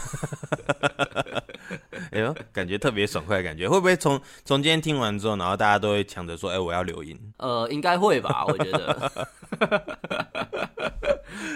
[2.12, 9.28] 哎呦，感觉特别爽快的感觉，会不会从从今天听完之后，然后大家都会抢着说：“哎、欸，我要留音。”呃，应该会吧， 我觉得。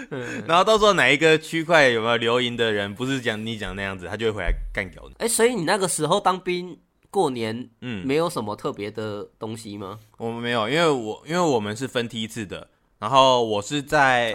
[0.47, 5.15] 然后到时候哪一个区块有没有留音的人，不是讲你讲那样子，他就会回来干掉你。
[5.19, 6.77] 哎、欸，所以你那个时候当兵。
[7.11, 9.97] 过年，嗯，没有什么特别的东西吗？
[10.17, 12.67] 我们没有，因为我因为我们是分梯次的。
[12.97, 14.33] 然后我是在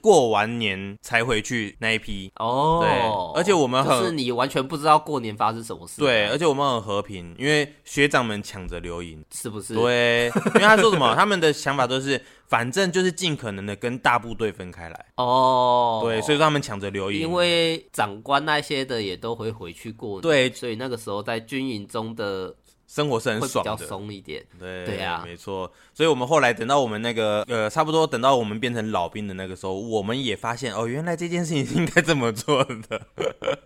[0.00, 2.30] 过完年才回去那一批。
[2.36, 9.74] 哦，对，而且我们很就是你完全不知道过年发生什么事，对，而且我们很和平，因为学长们抢着留营，是不是？
[9.74, 15.06] 对，因为他说什么， 他们的想法都是反正就是尽可能的跟大部队分开来。
[15.16, 22.54] 哦，对，所以说他们抢着留营，因为长官那些的也都会回去过年，对，所以那个时候在军营中的。
[22.86, 24.44] 生活是很爽的，比较松一点。
[24.58, 25.70] 对对啊，没错。
[25.92, 33.02] 所以，我们后来等到我们那个呃，差不多等到我们变成老兵的那个时候，我们也发现哦，原来这件事情是应该这么做的，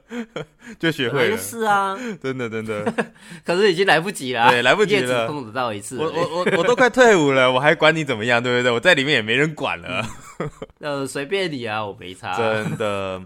[0.81, 1.37] 就学会了。
[1.37, 2.93] 是啊，真 的真的。
[3.45, 5.27] 可是已经来不及了，对，来不及了。
[5.27, 5.99] 只碰得到一次。
[5.99, 8.73] 我我我我都快退伍了，我还管你怎么样，对不对？
[8.73, 10.07] 我在里面也没人管了。
[10.79, 12.35] 呃，随便你啊，我没差。
[12.37, 13.23] 真的，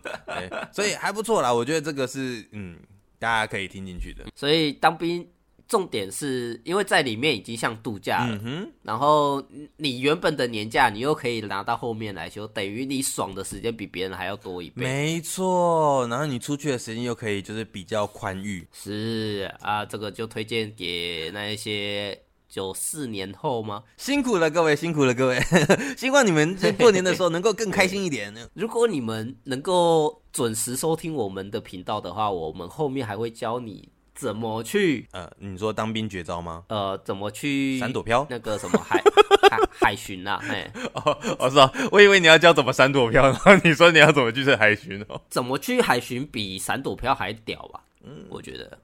[0.73, 1.55] 所以还不错啦。
[1.55, 2.77] 我觉得这个是嗯，
[3.19, 4.25] 大家可以听进去的。
[4.35, 5.25] 所以当兵。
[5.67, 9.43] 重点是因为在里面已经像度假了，嗯、哼然后
[9.77, 14.83] 你原本的年假你又可以拿到后面来休，等于你爽的时间比别人还要多一倍。
[14.85, 18.67] 没错，然后你出去的时间又可以就是比较宽裕。
[18.73, 23.83] 是啊，这个就推荐给那一些九四年后吗？
[23.97, 25.41] 辛苦了各位，辛苦了各位，
[25.97, 28.33] 希望你们在过年的时候能够更开心一点。
[28.53, 33.89] 如果你们能够准时收听我们的频道的话，我们后面还会教你。
[34.15, 35.07] 怎么去？
[35.13, 36.65] 呃，你说当兵绝招吗？
[36.69, 38.27] 呃，怎么去闪躲飘？
[38.31, 39.03] 那个什么海
[39.51, 40.39] 海海巡呐？
[40.49, 45.21] 哎，哦，我知道，我以为你要教怎么闪躲飘，然后你说你要怎么去海巡哦？
[45.29, 47.81] 怎么去海巡比闪躲飘还屌吧？
[48.05, 48.79] 嗯，我觉得。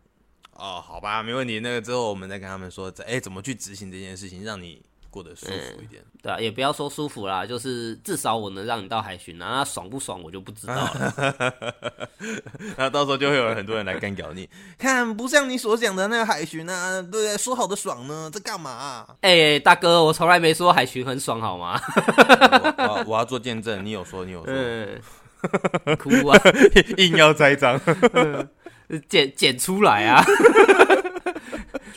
[0.54, 1.58] 哦，好吧，没问题。
[1.60, 4.82] 那个之后我们再跟他们说，哎，怎么去执行这件事情，让你。
[5.10, 11.54] 过得舒服一点，嗯，对啊，也不要说舒服啦，就是至少我能让你到海巡啊，那爽不爽我就不知道了。
[12.78, 17.36] 那到时候就会有很多人来干掉你，看不像你所讲的那个海巡啊，对不对？
[17.36, 19.06] 说好的爽呢，在干嘛啊？
[19.22, 21.80] 哎，欸，大哥，我从来没说海巡很爽，好吗？
[22.78, 25.00] 我 我，我要做见证，你有说，你有说，嗯，
[25.98, 26.38] 哭啊，
[26.98, 27.80] 硬要栽赃，
[29.08, 30.24] 剪剪出来啊！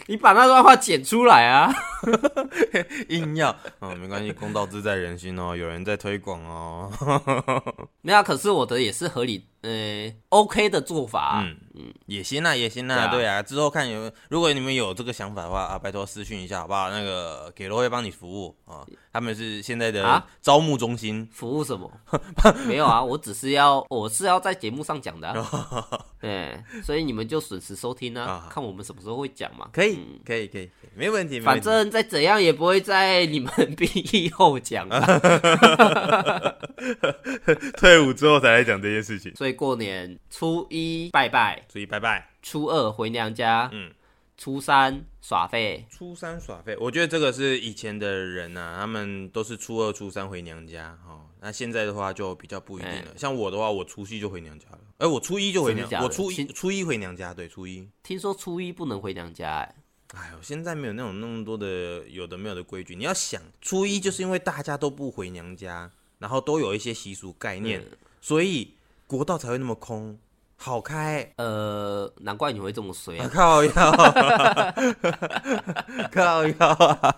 [0.08, 1.74] 你把那段话剪出来啊！
[3.10, 6.92] 硬要嗯，没关系，公道自在人心哦，有人在推广哦。
[8.02, 9.48] 没有，可是我的也是合理。
[9.62, 13.42] 呃，OK 的做法，嗯嗯，也行啊，也行啊，对啊。
[13.42, 16.90] 之后看有，如果你们有这个想法的话啊，拜托私讯一下好不好？
[16.92, 21.90] 那个给罗会帮你服务啊，他们是现在的招募中心，服务什么？
[22.68, 25.34] 没有啊，我只是要，我是要在节目上讲的，
[26.20, 29.70] 对，所以你们就准时收听啊，看我们什么时候会讲嘛。
[29.72, 29.83] 可以，
[30.26, 31.40] 可以，可以，可以没问题。
[31.40, 34.88] 反正再怎样也不会在你们毕业后讲，
[37.78, 39.54] 退伍之后才来讲这件事情，所以。
[39.54, 43.92] 过年初一拜拜，初一拜拜，初二回娘家，嗯，
[44.44, 51.22] 初三耍废，初三耍废，我觉得这个是以前的人呐、啊，他们都是初二、初三回娘家，哈、哦。
[51.40, 53.12] 那现在的话就比较不一定了。
[53.12, 57.88] 欸、像我的话，我除夕就回娘家了，哎、欸，我初一就回娘家，我初一初一回娘家，对，初一。
[58.04, 59.76] 听说初一不能回娘家、欸，
[60.14, 62.98] 哎，哎呦，现在没有那种那么多的有的没有的规矩。
[62.98, 68.74] 你要想，初一就是因为大家都不回娘家，然后都有一些习俗概念，嗯、所以
[69.08, 70.20] 国道才会那么空。
[70.66, 73.30] 好开，呃，难怪你会这么衰啊！
[73.34, 73.72] 靠腰，
[76.10, 77.16] 靠腰啊！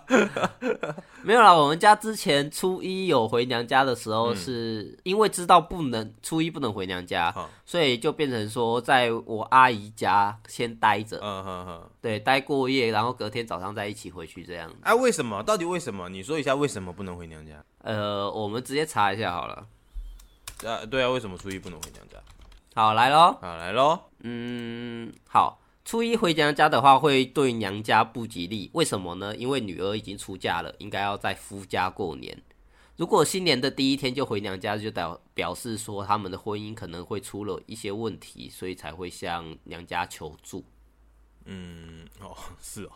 [1.21, 14.67] 没有啦，我们家之前初一有回娘家的时候，是因为知道不能初一不能回娘家，嗯、所以就变成说在我阿姨家先待着，嗯嗯嗯，对，待过夜，然后隔天早上再一起回去这样。
[14.81, 15.43] 哎、啊，为什么？
[15.43, 16.10] 到底为什么？
[16.10, 17.63] 你说一下为什么不能回娘家？
[17.84, 19.67] 呃，我们直接查一下好了。
[20.65, 22.17] 啊，对啊，为什么初一不能回娘家？
[22.78, 23.38] 好，来喽！
[23.40, 23.98] 好，来喽！
[24.20, 28.70] 嗯，好，初一回娘家的话，会对娘家不吉利。
[28.74, 29.34] 为什么呢？
[29.34, 32.38] 因为女儿已经出嫁了，应该要在夫家过年。
[32.98, 40.66] 如果新年的第一天就回娘家，就表表示说他们的婚姻可能会出了一些问题，所以才会向娘家求助。
[41.45, 42.91] 嗯，哦， 是哦，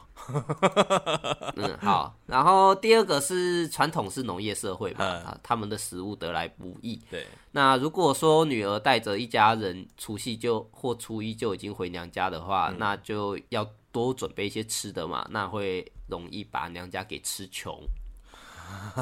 [1.55, 17.79] 嗯，好，然后第二个是传统是农业社会嘛，啊，他们的食物得来不易，对，那如果说女儿带着一家人除夕就或初一就已经回娘家的话，嗯、那就要多准备一些吃的嘛，那会容易把娘家给吃穷。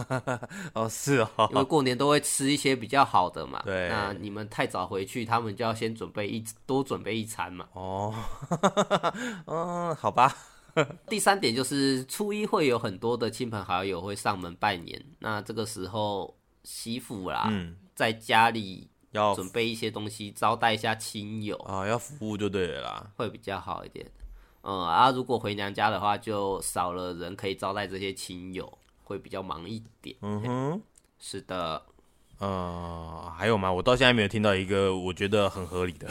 [0.73, 3.61] 哦，是哦，因为过年都会吃一些比较好的嘛。
[3.65, 7.67] 对，那你们太早回去，他们就要先准备一多准备一餐嘛。
[7.73, 8.13] 哦，
[9.45, 10.35] 嗯， 好吧。
[11.09, 24.05] 第三点就是初一会有很多的亲朋好友会上门拜年，那这个时候媳妇啦，嗯，在家里要准备一些东西招待一下亲友啊，要服务就对了啦，会比较好一点。
[24.61, 28.77] 嗯，啊，如果回娘家的话，就少了人可以招待这些亲友。
[29.07, 30.15] 会比较忙一点。
[30.21, 30.81] 嗯哼，
[31.17, 31.81] 是的。
[32.39, 33.71] 呃，还有吗？
[33.71, 36.07] 我到现在没有听到一个我觉得很合理的。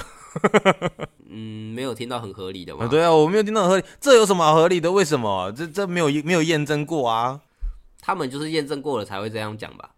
[1.29, 2.89] 嗯，没有听到很合理的吗？
[2.89, 3.85] 对啊，我没有听到很合理。
[4.01, 4.91] 这有什么好合理的？
[4.91, 5.53] 为什么？
[5.53, 7.43] 这这没有没有验证过啊？
[8.01, 9.91] 他们就是验证过了才会这样讲吧？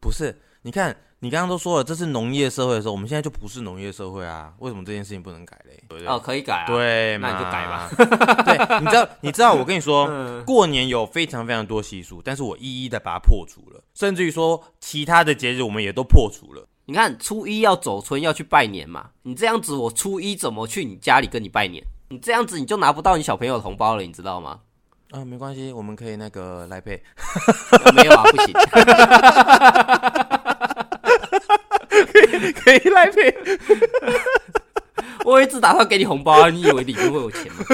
[0.00, 0.96] 不是，你看。
[1.22, 4.54] 你刚刚都说了，这是农业社会的时候，我们现在就不是农业社会啊？
[4.58, 5.82] 为什么这件事情不能改嘞？
[5.86, 6.06] 对不对？
[6.06, 6.66] 哦，可以改啊。
[6.66, 7.90] 对，那你就改吧。
[8.46, 16.66] 对，你知道，你知道，我跟你说， 嗯、过年有非常非常多习俗，但是我一一的把它破除了，甚至于说其他的节日我们也都破除了。
[16.86, 21.84] 你看，初一要走春要去拜年嘛，你这样子，我初一怎么去你家里跟你拜年？
[22.08, 24.60] 你这样子你就拿不到你小朋友的红包了，你知道吗？
[25.10, 27.02] 啊、呃，没关系，我们可以那个来配。
[27.94, 28.54] 没有啊，不行。
[32.52, 33.34] 可以来配，
[35.24, 36.50] 我一直打算给你红包啊！
[36.50, 37.64] 你以为里面会有钱吗？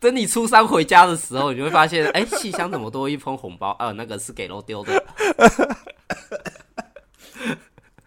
[0.00, 3.74] 等你初三回家的时候，你就会发现，哎、欸，信箱怎么多一封红包？
[3.78, 5.04] 呃，那个是给漏丢的。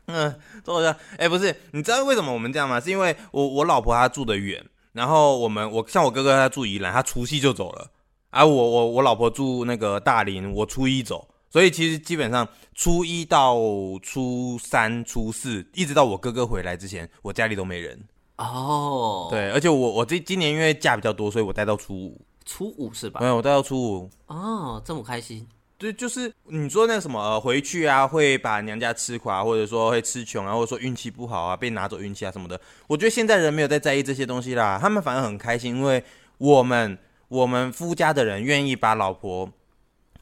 [0.05, 0.91] 嗯，坐下。
[1.13, 2.79] 哎、欸，不是，你知道为什么我们这样吗？
[2.79, 7.89] 是因为我我老婆她住的远，然后我们我像我哥哥他住宜兰，他除夕就走了，
[8.29, 11.27] 而、啊、我我我老婆住那个大林，我初一走。
[11.49, 13.57] 所以其实基本上初一到
[14.03, 17.97] 初三、初四，一直到我哥哥回来之前，我家里都没人
[18.35, 19.23] 哦。
[19.23, 19.31] Oh.
[19.31, 22.21] 对，而且我我这今年因为假比较多，所以我待到初五。
[22.45, 23.19] 初五是吧？
[23.21, 24.09] 没有，我待到初五。
[24.27, 25.47] 哦，oh, 这么开心。
[25.77, 32.59] 对，就是你说那什么呃，回去啊，会把娘家吃垮，或者说会吃穷啊，或者说运气不好啊，被拿走运气啊什么的。
[32.87, 36.03] 我觉得现在人没有在在意这些东西啦，他们反而很开心，因为
[36.37, 39.49] 我们我们夫家的人愿意把老婆。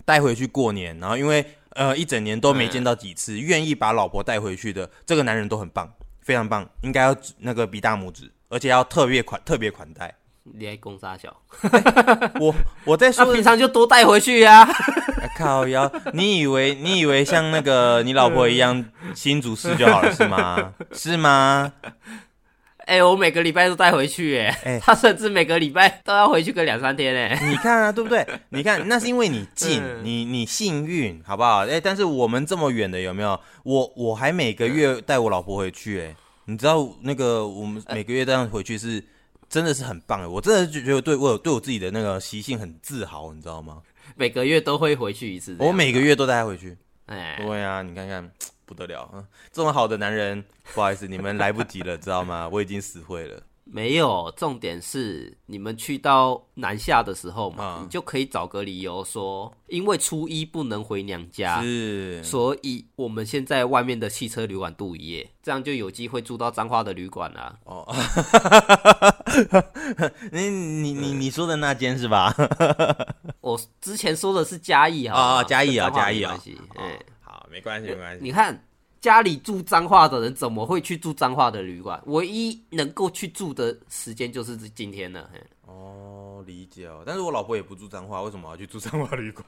[0.06, 5.92] 带回去过年，然后因为呃一整年都没见到几次，愿、嗯、意把老婆带回去的这个男人都很棒，
[6.22, 10.14] 非常棒，应该要那个比大拇指，而且要特别款特别款待。
[10.44, 11.36] 你还公杀小？
[11.72, 14.64] 欸、我我在说，那平常就多带回去呀。
[15.36, 20.74] 靠腰，你以为你以为像那个你老婆一样新竹市就好了是吗？
[20.94, 21.74] 是吗？
[22.86, 28.26] 哎、欸，我每个礼拜都带回去，哎，哎，他甚至每个礼拜都要回去个两三天，哎，你看啊，对不对？
[28.50, 31.66] 你看，那是因为你近，嗯、你你幸运，好不好？
[31.66, 33.40] 哎、欸，但是我们这么远的，有没有？
[33.64, 39.04] 我我还每个月带我老婆回去，哎，你知道那个我们每个月这样回去是
[39.50, 43.82] 真的是很棒，哎，我真的就觉得对我有对我自己的那个习性很自豪，你知道吗？
[44.16, 48.30] 每个月都会回去一次，我每个月都带她回去，哎，对啊，你看看。
[48.66, 52.48] 不得了，嗯，这么好的男人， 不好意思，你们来不及了，知道吗？
[52.52, 53.42] 我已经死会了。
[53.68, 67.58] 没有，重点是你们去到南下的时候嘛，嗯、你就可以找个理由说，因为初一不能回娘家，是，所以我们现在外面的汽车旅馆度一夜，这样就有机会住到彰化的旅馆了。
[67.64, 67.92] 哦，
[70.32, 72.36] 你你你你说的那间是吧？
[73.42, 76.40] 我之前说的是嘉义啊，嘉义啊，嘉义啊，
[76.76, 77.15] 哎，好，
[77.56, 78.20] 没关系，没关系。
[78.22, 78.62] 你看。
[79.02, 82.02] 家里住彰化的人怎么会去住彰化的旅馆？
[82.08, 85.30] 唯一能够去住的时间就是今天了。
[85.68, 87.04] 哦，理解哦。
[87.06, 89.46] 但是我老婆也不住彰化，为什么要去住彰化旅馆？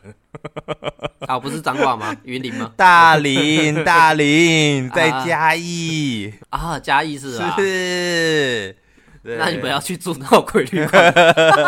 [1.28, 2.15] 啊，不是彰化吗？
[2.24, 2.72] 云林吗？
[2.78, 7.56] 大林，大林 在嘉义啊，嘉义是啊。
[7.58, 8.78] 是。
[9.36, 11.13] 那你们要去住闹鬼旅馆？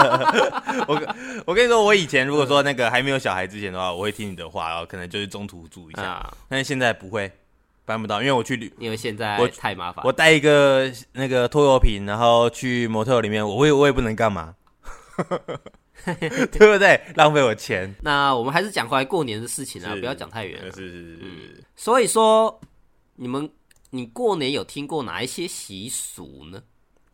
[0.88, 6.04] 我我跟你说，我以前如果说那个还没有小孩之前的话，我会听你的话，然后可能就是中途住一下。
[6.04, 7.32] 啊、但是现在不会。
[7.86, 10.06] 办不到，因为我去旅，因为现在我太麻烦。
[10.06, 14.54] 我带一个那个拖油瓶，然后去模特里面，我也我也不能干嘛，
[16.06, 17.02] 对不对？
[17.16, 17.92] 浪费我钱。
[18.04, 20.62] 那我们还是讲回来过年的事情啊，不要讲太远。
[20.66, 21.64] 是是是是、嗯。
[21.76, 22.62] 所以说，
[23.16, 23.50] 你们
[23.90, 26.62] 你过年有听过哪一些习俗呢？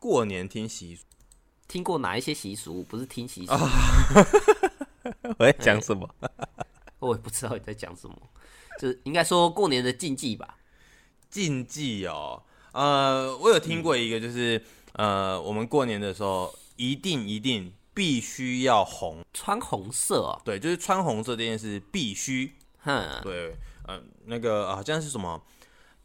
[0.06, 1.04] 过年听习俗，
[1.68, 2.84] 听过哪一些习俗？
[2.84, 3.54] 不是听习俗。
[3.54, 3.68] 哦、
[5.40, 6.08] 我在讲什么？
[7.00, 8.16] 我也不知道你在讲什么，
[8.80, 10.60] 就是应该说过年的禁忌吧。
[11.28, 14.60] 禁忌哦，呃，我有听过一个，就是、
[14.94, 20.40] 嗯、呃，我们过年的时候一定一定必须要红，穿红色哦。
[20.46, 22.54] 对，就是穿红色这件事必须。
[22.78, 23.56] 哼，对，
[23.88, 25.42] 呃，那个好像是什么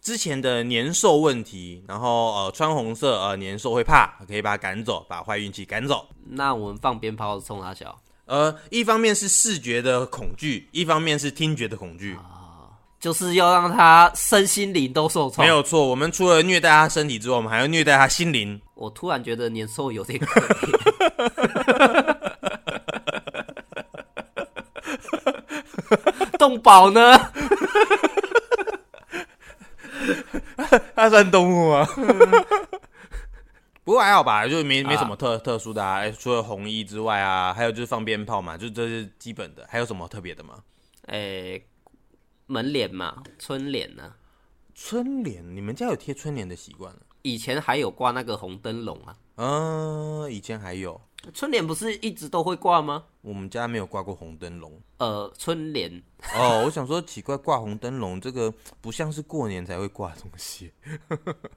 [0.01, 6.09] 之前的年兽问题，然后呃，穿红色呃，年兽会怕，可以把它赶走，把坏运气赶走。
[6.27, 12.15] 那我们放鞭炮冲他小，呃，一方面是视觉的恐惧，一方面是听觉的恐惧。
[12.15, 12.39] 啊
[13.01, 15.87] 就是要让他身心灵都受创，没有错。
[15.87, 18.61] 我们除了虐待他身体之外，我们还要虐待他心灵。
[18.75, 20.77] 我突然觉得年兽有点可怜。
[26.39, 27.19] 动保呢？
[30.95, 31.87] 他算动物吗？
[33.83, 36.09] 不过还好吧，就没没什么特、啊、特殊的啊。
[36.11, 39.67] 除了红衣之外啊，还有就是放鞭炮嘛，就这是基本的。
[39.69, 40.63] 还有什么特别的吗？
[41.07, 41.67] 诶、欸。
[42.47, 44.17] 门帘嘛，春联呢、啊？
[44.75, 46.93] 春联，你们家有贴春联的习惯？
[47.23, 49.17] 以前还有挂那个红灯笼啊。
[49.37, 51.01] 嗯，以前还有。
[51.35, 53.05] 春联不是一直都会挂吗？
[53.21, 54.73] 我们家没有挂过红灯笼。
[54.97, 56.03] 呃，春联。
[56.35, 60.73] 哦，我想说奇怪，挂红灯笼这个不像是过年才会挂的东西。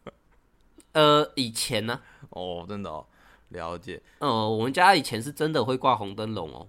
[0.92, 2.02] 呃，以前呢、啊？
[2.32, 3.06] 哦，真的哦，
[3.50, 4.02] 了解。
[4.20, 6.68] 嗯、呃，我们家以前是真的会挂红灯笼哦。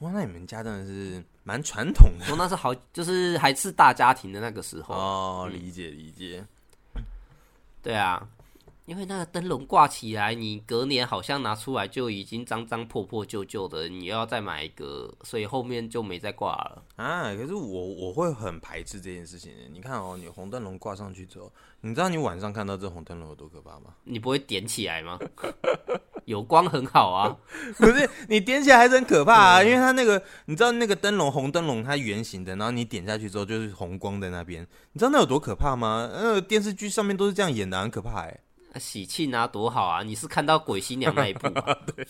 [0.00, 2.26] 哇，那你们家真的是蛮传统的。
[2.32, 4.94] 哦那是好，就是还是大家庭的那个时候。
[4.94, 6.44] 哦，理解理解。
[7.80, 8.28] 对啊，
[8.88, 16.82] 因为那个灯笼挂起来，你隔年好像拿出来就已经脏脏破破旧旧的，你要再买一个，所以后面就没再挂了。
[16.96, 19.52] 啊，可是我我会很排斥这件事情。
[19.74, 23.92] 你看哦，你红灯笼挂上去之后，你知道你晚上看到这红灯笼有多可怕吗？
[24.04, 25.18] 你不会点起来吗？
[26.24, 27.36] 有光很好啊，
[27.76, 36.08] 不是你点起来还是很可怕啊，因为它那个你知道那个灯笼红灯笼它圆形的，然后你点下去之后就是红光在那边，你知道那有多可怕吗？
[36.10, 38.40] 呃，电视剧上面都是这样演的，很可怕哎。
[38.78, 40.02] 喜庆啊，多好啊！
[40.02, 41.76] 你是看到鬼新娘那一部啊？
[41.96, 42.04] 对，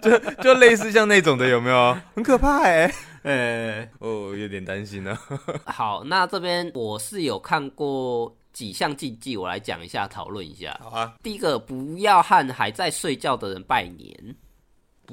[0.00, 1.96] 就就类似像那种的有没有？
[2.14, 5.18] 很可怕哎，哎，哦，有点担心呢。
[5.66, 8.34] 好，那这边我是有看过。
[8.54, 10.78] 几项禁忌，我来讲一下，讨论一下。
[10.80, 11.12] 好啊。
[11.24, 14.36] 第一个，不要和还在睡觉的人拜年。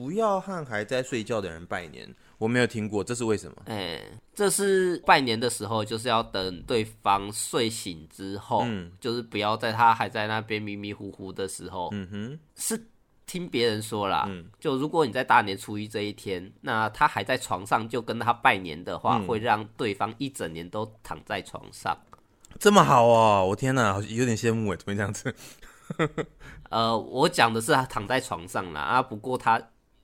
[0.01, 3.57] 不要和还在睡觉的人拜年，我没有听过，这是为什么？
[3.65, 12.83] 哎、欸，这是拜年的时候，就是要等对方睡醒之后，嗯，就是不要在他还在那边迷迷糊糊的时候，嗯哼，是
[13.27, 21.95] 听别人说啦，嗯，就如果你在大年初一这一天，那他还在床上就跟他拜年的话，嗯、会让对方一整年都躺在床上。
[22.59, 23.45] 这么好哦！
[23.47, 25.35] 我天哪，有点羡慕哎，怎么这样子？
[26.71, 29.61] 呃，我讲的是他躺在床上啦啊，不过他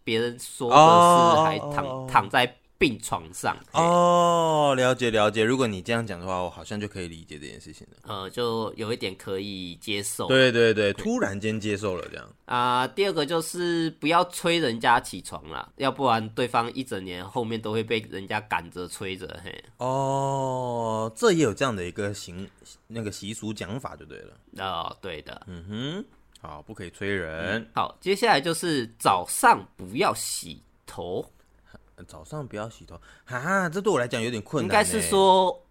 [0.07, 2.55] 别人说的是还躺、oh, 躺在。
[2.79, 5.43] 病床上哦，了解了解。
[5.43, 7.97] 如果你这样讲的话，我好像就可以理解这件事情了。
[8.03, 10.27] 呃，就有一点可以接受。
[10.27, 12.87] 对对对，突然间接受了这样啊、呃。
[12.89, 19.27] 第二个就是不要催人家起床啦，要不然对方一整年后面都会被人家赶着催着。
[19.43, 22.47] 嘿，哦，这也有这样的一个行
[22.85, 24.33] 那个习俗讲法就对了。
[24.63, 25.41] 哦，对的。
[25.47, 26.05] 嗯哼，
[26.39, 27.61] 好，不可以催人。
[27.61, 31.31] 嗯、好，接下来就是早上不要洗头。
[32.07, 34.65] 早上不要洗头哈，这对我来讲有点困难。
[34.65, 35.63] 应该是说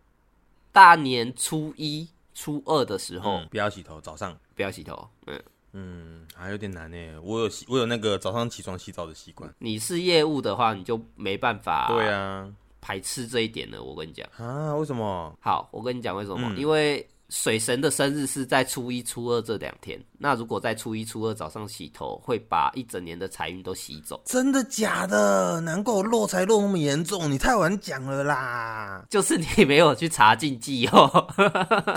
[0.73, 5.09] 大年初一初二的时候，嗯、不要洗头，早上不要洗头。
[5.27, 5.41] 嗯
[5.73, 7.21] 嗯，还有点难呢。
[7.23, 9.55] 我有洗我有那个早上起床洗澡的习惯。
[9.59, 11.87] 你是业务的话，你就没办法。
[11.87, 13.81] 对啊，排斥这一点了。
[13.81, 15.33] 我跟你讲啊，为什么？
[15.41, 16.49] 好，我跟你讲为什么？
[16.53, 17.09] 嗯、因为。
[17.29, 20.01] 水神的生日是在初一、初二这两天。
[20.19, 24.23] 那如果在初一、初二早上洗头，会把一整年的财运都洗走。
[24.25, 25.61] 真的假的？
[25.61, 29.05] 难怪我漏财落那么严重，你太晚讲了啦！
[29.11, 31.05] 就是你没有去查禁忌哦。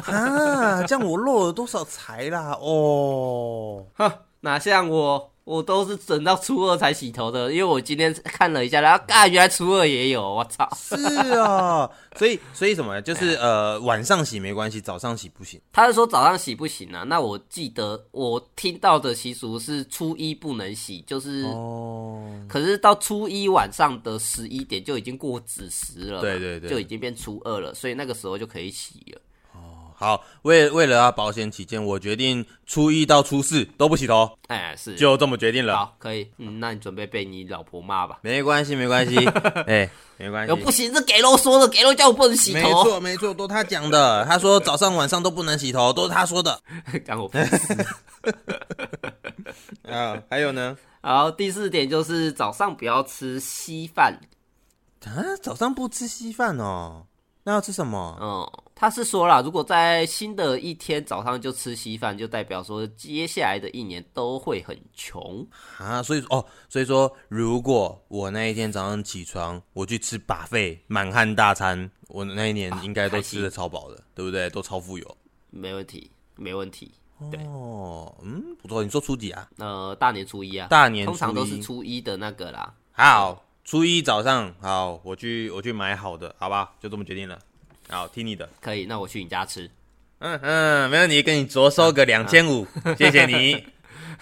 [0.05, 2.57] 啊，这样我落了多少财啦？
[2.59, 4.11] 哦， 哼，
[4.41, 5.31] 哪像我。
[5.49, 10.69] 我都是等到初二才洗头的，因为我今天看了一下，然后啊，原来初二也有，我操！
[10.75, 10.95] 是
[11.39, 13.01] 啊， 所以所以什么？
[13.01, 15.59] 就是呃，晚上洗没关系，早上洗不行。
[15.73, 17.01] 他是说早上洗不行啊？
[17.01, 22.23] 那我记得我听到的习俗是初一不能洗，就是哦。
[22.47, 29.21] 可是到初一晚上的十一点就已经过子时了，对对对，就已经变初二了，所以那个时候就可以洗了。
[29.99, 34.31] 好，为为了要保险起见，我决定初一到初四都不洗头。
[34.47, 35.75] 哎，是，就这么决定了。
[35.75, 36.25] 好，可以。
[36.37, 38.19] 嗯，那你准备被你老婆骂吧？
[38.21, 39.17] 没关系，没关系。
[39.67, 40.55] 哎，没关系。
[40.55, 42.59] 不行，这给楼说的，给楼叫我不能洗头。
[42.61, 44.23] 没错，没错，都他讲的。
[44.23, 46.57] 他说早上晚上都不能洗头，都是他说的。
[47.05, 47.37] 干我屁
[49.83, 50.77] 啊， 还有呢？
[51.01, 54.17] 好，第四点就是早上不要吃稀饭。
[55.03, 57.05] 啊，早上不吃稀饭哦。
[57.43, 58.17] 那要吃什么？
[58.21, 58.47] 嗯，
[58.79, 65.45] 他是说啦，如果在新的一天早上就吃稀饭，就代表说接下来的一年都会很穷
[65.77, 66.01] 啊。
[66.01, 74.49] 所以哦，所以说如果我那一天早上起床，我去吃 buffet 满汉大餐，我那一年应该都吃的超饱的，啊、对不对？
[74.49, 75.17] 都超富有。
[75.49, 76.89] 没问题，没问题。
[77.29, 78.81] 对哦，嗯，不错。
[78.81, 79.49] 你说初几啊？
[79.57, 80.69] 呃，大年初一啊。
[80.69, 82.73] 大年初一通常都是初一的那个啦。
[82.93, 83.43] 好。
[83.65, 87.37] 初一早上，好，我去我去买好的，好吧，就这么决定了。
[87.89, 88.85] 好，听你的，可以。
[88.85, 89.69] 那我去你家吃。
[90.19, 92.67] 嗯嗯，没问题，给你着收个两千五，
[92.97, 93.63] 谢谢你。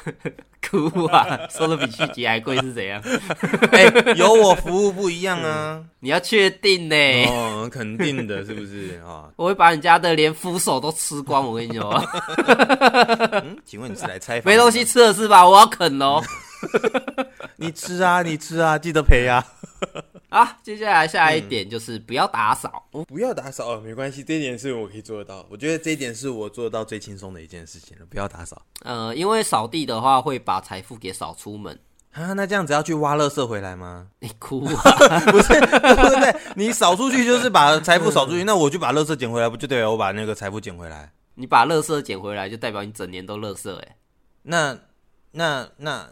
[0.70, 3.01] 哭啊，收的比续集还贵是怎样？
[3.72, 5.82] 哎、欸，有我服务不一样啊！
[5.99, 6.95] 你要确定呢？
[7.28, 9.30] 哦，肯定的，是不是啊？
[9.38, 11.93] 我会把你家的连扶手都吃光，我跟你说。
[13.32, 14.41] 嗯，请问你是来拆？
[14.43, 15.47] 没东西吃了是吧？
[15.47, 16.22] 我要啃哦。
[17.55, 19.43] 你吃啊，你吃啊，记得赔啊！
[20.30, 25.45] 啊，接下来下一点就是不要打扫，嗯，不要打扫哦，没关系，这一点是我可以做得到。
[25.49, 28.05] 我觉得这一点是我做得到最轻松的一件事情了。
[28.09, 31.80] 不要打扫，呃，因为扫地的话会把财富给扫出门
[32.11, 32.34] 啊。
[32.34, 34.07] 那这样子要去挖垃圾回来吗？
[34.19, 35.19] 你哭啊？
[35.32, 36.36] 不是，对不对？
[36.55, 39.89] 你扫出去就是把财富扫出去，那我就把垃圾捡回来，不就对了？
[39.89, 41.13] 我把那个财富捡回来。
[41.36, 43.95] 你把垃圾捡回来，就代表你整年都垃圾哎。
[44.43, 44.78] 那
[45.32, 46.09] 那那。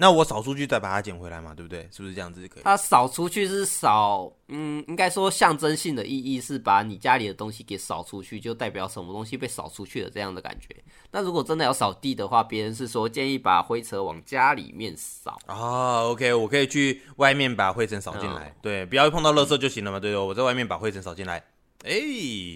[0.00, 1.88] 那我扫出去再把它捡回来嘛，对不对？
[1.90, 2.62] 是不是这样子可以？
[2.62, 10.68] 它扫出去是扫，嗯，应该说象征性的意义是把你家里的东西给扫出去，就代表什么东西被扫出去了这样的感觉。
[11.10, 16.04] 那如果真的要扫地的话，别人是说建议把灰尘往家里面扫啊。
[16.04, 21.42] OK，我可以去外面把灰尘扫进来，嗯、对，不要碰到垃圾就行了嘛，对，对，我在外面把灰尘扫进来，
[21.84, 21.90] 哎，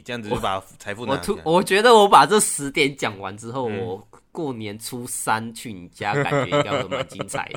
[0.05, 1.39] 这样子就把财富拿我。
[1.43, 4.09] 我我觉得我把这十点讲完之后，嗯、我。
[4.33, 7.49] 过年初三去你家，感觉应该会蛮精彩。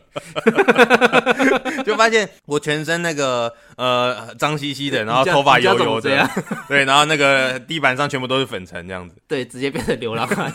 [1.83, 6.29] 就发现我全身那个呃脏兮兮的，然后头发油油的，
[6.67, 9.15] 对，然后那个地板上全部都是粉尘，这样子。
[9.27, 10.51] 对，直接变成流浪汉。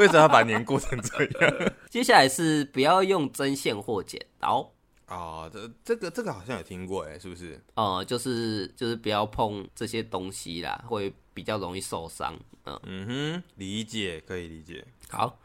[0.00, 1.54] 为什么要把年过成这样？
[1.90, 4.72] 接下来是不要用针线或剪刀。
[5.06, 7.60] 啊，这这个这个好像有听过哎，是不是？
[7.76, 12.34] 哦、呃，就是就是不要碰这些东西啦，会比较容易受伤。
[12.64, 14.82] 嗯嗯哼，理解，可以理解。
[15.10, 15.38] 好，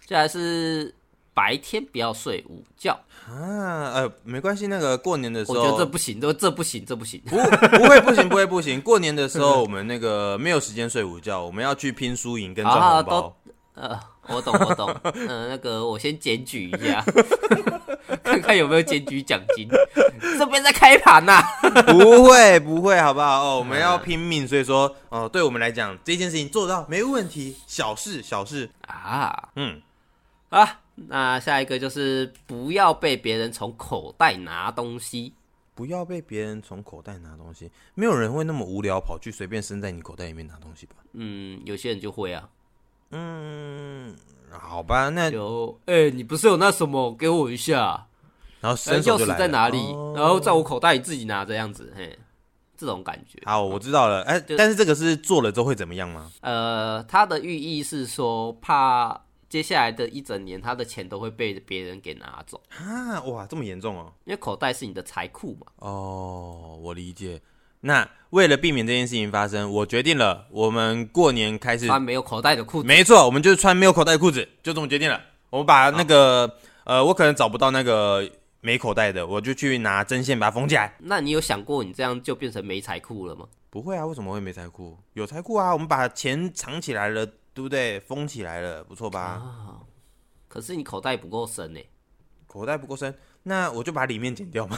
[0.00, 0.92] 接下来是
[1.32, 2.92] 白天不要睡午觉
[3.24, 3.92] 啊。
[3.94, 7.22] 呃，没关系，那个过年的时候，我觉得这不行，这这不行，这不行。
[7.24, 8.80] 不不会不行， 不会不行。
[8.80, 13.36] 过年的时候，我们那个没有时间睡午觉，我们要去拼输赢跟赚红包。
[13.74, 13.98] 呃，
[14.28, 14.94] 我懂我懂。
[15.14, 17.04] 嗯、呃，那个我先检举一下，
[18.22, 19.68] 看 看有没有检举奖金。
[20.38, 21.42] 这边在开盘呐、啊？
[21.86, 23.42] 不会不会，好不好？
[23.42, 29.48] 哦，我们要拼命，所以说，哦，对我们来讲，这件事情做到没问题，小事小事啊。
[29.56, 29.80] 嗯，
[30.50, 35.32] 啊，那下一个就是不要被别人从口袋拿东西。
[35.74, 40.96] 不要被别人从口袋拿东西，没有人会那么无聊跑去随便伸在你口袋里面拿东西吧？
[41.12, 42.48] 嗯，有些人就会啊。
[43.10, 44.14] 嗯，
[44.50, 48.06] 好吧，那有，哎、欸，你不是有那什么，给我一下，
[48.60, 49.78] 然后伸手就来，钥匙在哪里？
[49.78, 52.18] 哦、然后在我口袋里自己拿这样子，嘿，
[52.76, 53.40] 这种感觉。
[53.44, 56.30] 好，我知道了，哎、欸，但是这个是做了之后会怎么样吗？
[56.42, 63.18] 呃，它的寓意是说，怕接下来的一整年，他的钱都会被别人给拿走啊！
[63.22, 64.12] 哇，这么严重哦？
[64.26, 65.66] 因为口袋是你的财库嘛。
[65.76, 67.40] 哦，我理解。
[67.80, 72.86] 那为了避免这件事情发生，我决定了，我们过年开始穿没有口袋的裤子。
[72.86, 75.20] 没错，我们就是穿没有口袋的裤子，就这么决定了。
[75.50, 76.52] 我们把那个
[76.84, 78.28] 呃，我可能找不到那个
[78.60, 80.94] 没口袋的，我就去拿针线把它缝起来。
[80.98, 83.46] 那你有想过你这样就变成没财库了吗？
[83.70, 84.98] 不会啊，为什么会没财库？
[85.14, 87.24] 有财库啊，我们把钱藏起来了，
[87.54, 88.00] 对不对？
[88.00, 89.20] 封起来了，不错吧？
[89.20, 89.80] 啊，
[90.48, 91.80] 可是你口袋不够深呢。
[92.46, 94.76] 口袋不够深，那我就把里面剪掉嘛。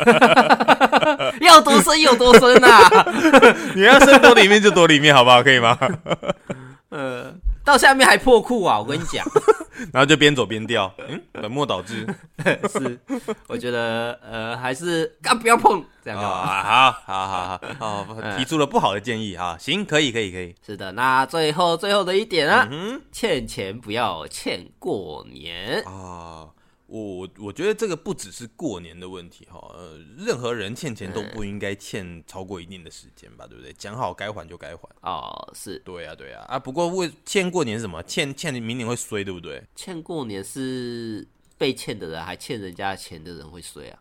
[1.40, 3.06] 要多深有多深啊！
[3.74, 5.42] 你要深多里面就多里面，好不好？
[5.42, 5.76] 可以吗？
[6.90, 7.32] 呃，
[7.64, 8.78] 到下面还破裤啊！
[8.78, 9.24] 我跟你讲，
[9.92, 12.06] 然后就边走边掉，嗯，本末倒置。
[12.68, 12.98] 是，
[13.46, 16.34] 我觉得呃，还是干不要碰这样就好。
[16.44, 19.56] 好好好好好，提出了不好的建议哈。
[19.58, 20.54] 行，可以可以可以。
[20.66, 22.68] 是的，那最后最后的一点啊，
[23.12, 26.46] 欠钱不要欠过年啊。
[26.90, 33.72] 我我觉得这个不只是过年的问题哈，呃，任何人欠钱都不应该欠超过一定的时间吧，对不对？
[33.74, 34.88] 讲好该还就该还。
[35.02, 38.02] 哦，是对呀，对呀，啊，不过为欠过年是什么？
[38.02, 39.62] 欠欠明年会衰，对不对？
[39.76, 41.24] 欠过年是
[41.56, 43.98] 被欠的人还欠人家钱的人会衰啊。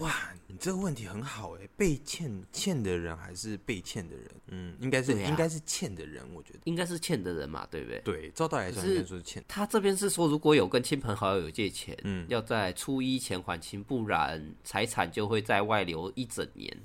[0.00, 0.12] 哇，
[0.48, 4.28] 你这个问题很好哎，被欠欠的人还是被欠的人？
[4.48, 8.00] 嗯，应该是、啊、应该是欠的人，我觉得应该是欠的人嘛，对不对？
[8.00, 9.44] 对，照道理来说应该说是欠。
[9.46, 16.76] 他这边是说，如果有跟亲朋好友借钱，嗯，要在初一前还清，不然财产就会在外流一整年。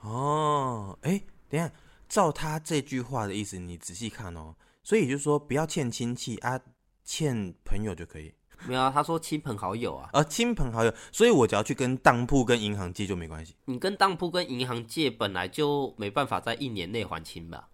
[0.00, 1.72] 哦，哎，等下，
[2.06, 6.60] 照他这句话的意思，你仔细看哦，所以就是说，不要欠亲戚啊，
[7.02, 8.32] 欠朋友就可以。
[8.66, 13.54] 没有啊，他说亲朋好友啊，呃，亲朋好友，所以我只要去跟当铺、跟银行借就没关系。
[13.66, 17.68] 你跟当铺、跟银行借，本来就没办法在一年内还清吧？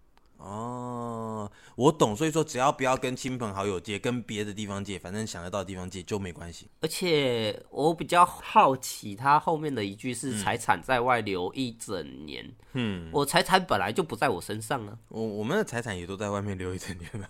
[0.45, 6.69] 哦，我懂，所以说只要不要跟亲朋好友借，跟别的地方借，反正想得到的地方借就没关系。
[6.83, 12.45] 而且我比较好奇，他后面的一句是财产在外留一整年。
[12.75, 17.29] 嗯，我财产本来就不在我身上啊，我我们的财产也都在外面留一整年了。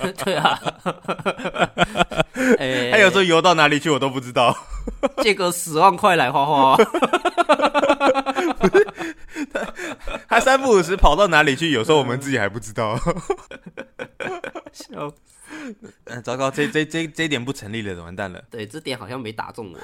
[0.24, 0.58] 对啊，
[2.58, 4.56] 哎，还有时候游到哪里去我都不知道，
[5.22, 6.76] 借个十万块来花花。
[6.76, 6.84] 他
[10.38, 11.72] 他三不五时跑到哪里去？
[11.72, 12.96] 有时候我们自己还不知道。
[14.72, 15.12] 笑，
[16.04, 18.40] 嗯，糟糕，这这这这一点不成立了，完蛋了。
[18.48, 19.78] 对，这点好像没打中我。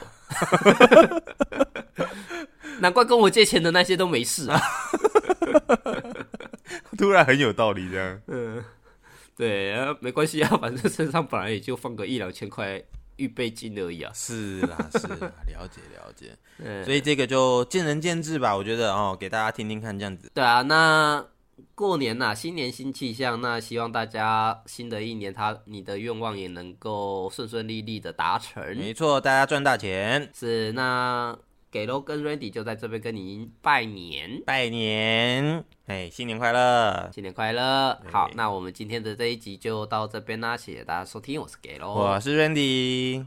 [2.78, 4.60] 难怪跟我借钱的那些都没事啊。
[6.96, 8.20] 突然很有道理，这样。
[8.28, 8.64] 嗯，
[9.36, 12.80] 对啊，没关系啊，反正身上本来也就放个一两千块。
[13.16, 16.36] 预备金而已啊，是啦，是 啦，了解了解，
[16.84, 20.30] 所以这个就见仁见智吧，我觉得哦，给大家听听看这样子。
[20.34, 21.24] 对啊，那
[21.74, 28.62] 过年呐、啊，新年新气象，那希望大家新的一年他你的愿望也能够顺顺利利的达成。
[28.76, 30.30] 没错，大家赚大钱。
[30.34, 31.36] 是那。
[31.74, 38.00] 给喽，跟 Randy 就在这边跟您拜年，拜年，哎，新年快乐，新年快乐。
[38.12, 43.26] 好，那我们今天的这一集就到这边啦，谢谢大家收听，我是给喽，我是 Randy，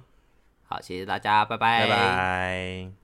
[0.64, 2.92] 好，谢谢大家，拜拜，拜拜。